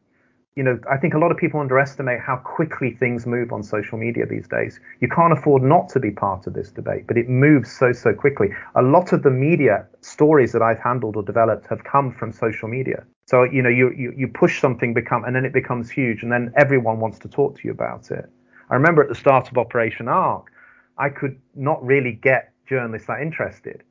you 0.57 0.62
know, 0.62 0.81
I 0.90 0.97
think 0.97 1.12
a 1.12 1.19
lot 1.19 1.31
of 1.31 1.37
people 1.37 1.61
underestimate 1.61 2.19
how 2.19 2.37
quickly 2.37 2.90
things 2.90 3.27
move 3.27 3.53
on 3.53 3.62
social 3.62 3.99
media 3.99 4.25
these 4.25 4.49
days. 4.49 4.81
You 5.01 5.09
can't 5.09 5.33
afford 5.33 5.62
not 5.62 5.90
to 5.90 6.01
be 6.01 6.11
part 6.11 6.47
of 6.47 6.55
this 6.55 6.71
debate, 6.71 7.07
but 7.07 7.19
it 7.19 7.29
moves 7.29 7.71
so, 7.71 7.92
so 7.92 8.14
quickly. 8.14 8.49
A 8.75 8.81
lot 8.81 9.12
of 9.12 9.23
the 9.23 9.31
media 9.31 9.87
stories 10.01 10.53
that 10.53 10.62
I've 10.62 10.79
handled 10.79 11.14
or 11.14 11.23
developed 11.23 11.66
have 11.66 11.85
come 11.85 12.11
from 12.11 12.33
social 12.33 12.69
media. 12.69 13.05
So, 13.27 13.45
you 13.45 13.61
know, 13.61 13.69
you, 13.69 13.90
you, 13.90 14.14
you 14.16 14.29
push 14.29 14.59
something 14.59 14.95
become, 14.95 15.25
and 15.25 15.37
then 15.37 15.45
it 15.45 15.53
becomes 15.53 15.90
huge 15.90 16.23
and 16.23 16.33
then 16.33 16.51
everyone 16.57 17.01
wants 17.01 17.19
to 17.21 17.29
talk 17.29 17.57
to 17.57 17.61
you 17.62 17.71
about 17.71 18.11
it. 18.11 18.25
I 18.71 18.75
remember 18.75 19.03
at 19.03 19.11
the 19.11 19.14
start 19.14 19.51
of 19.51 19.59
Operation 19.59 20.09
Ark, 20.09 20.51
I 20.97 21.11
could 21.11 21.38
not 21.55 21.85
really 21.85 22.12
get 22.12 22.53
journalists 22.66 23.09
that 23.09 23.21
interested 23.21 23.83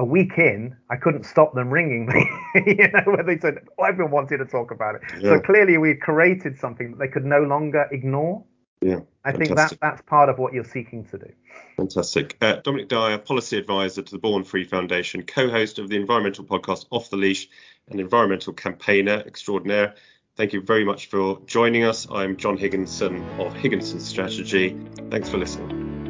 a 0.00 0.04
week 0.04 0.38
in, 0.38 0.74
I 0.88 0.96
couldn't 0.96 1.24
stop 1.24 1.54
them 1.54 1.68
ringing 1.68 2.06
me. 2.06 2.26
you 2.66 2.88
know, 2.88 3.02
where 3.04 3.22
they 3.22 3.38
said, 3.38 3.58
oh, 3.78 3.84
everyone 3.84 4.12
wanted 4.12 4.38
to 4.38 4.46
talk 4.46 4.70
about 4.70 4.94
it. 4.94 5.02
Yeah. 5.20 5.30
So 5.30 5.40
clearly, 5.40 5.76
we 5.76 5.94
created 5.94 6.58
something 6.58 6.92
that 6.92 6.98
they 6.98 7.08
could 7.08 7.26
no 7.26 7.42
longer 7.42 7.86
ignore. 7.92 8.42
Yeah, 8.80 9.00
I 9.26 9.32
think 9.32 9.54
that 9.54 9.76
that's 9.82 10.00
part 10.02 10.30
of 10.30 10.38
what 10.38 10.54
you're 10.54 10.64
seeking 10.64 11.04
to 11.10 11.18
do. 11.18 11.30
Fantastic. 11.76 12.38
Uh, 12.40 12.56
Dominic 12.64 12.88
Dyer, 12.88 13.18
policy 13.18 13.58
advisor 13.58 14.00
to 14.00 14.10
the 14.10 14.18
Born 14.18 14.42
Free 14.42 14.64
Foundation, 14.64 15.22
co-host 15.22 15.78
of 15.78 15.90
the 15.90 15.96
environmental 15.96 16.44
podcast 16.44 16.86
Off 16.90 17.10
the 17.10 17.18
Leash, 17.18 17.50
and 17.90 18.00
environmental 18.00 18.54
campaigner 18.54 19.22
extraordinaire. 19.26 19.96
Thank 20.36 20.54
you 20.54 20.62
very 20.62 20.86
much 20.86 21.08
for 21.08 21.42
joining 21.44 21.84
us. 21.84 22.06
I'm 22.10 22.38
John 22.38 22.56
Higginson 22.56 23.22
of 23.38 23.52
Higginson 23.52 24.00
Strategy. 24.00 24.74
Thanks 25.10 25.28
for 25.28 25.36
listening. 25.36 26.09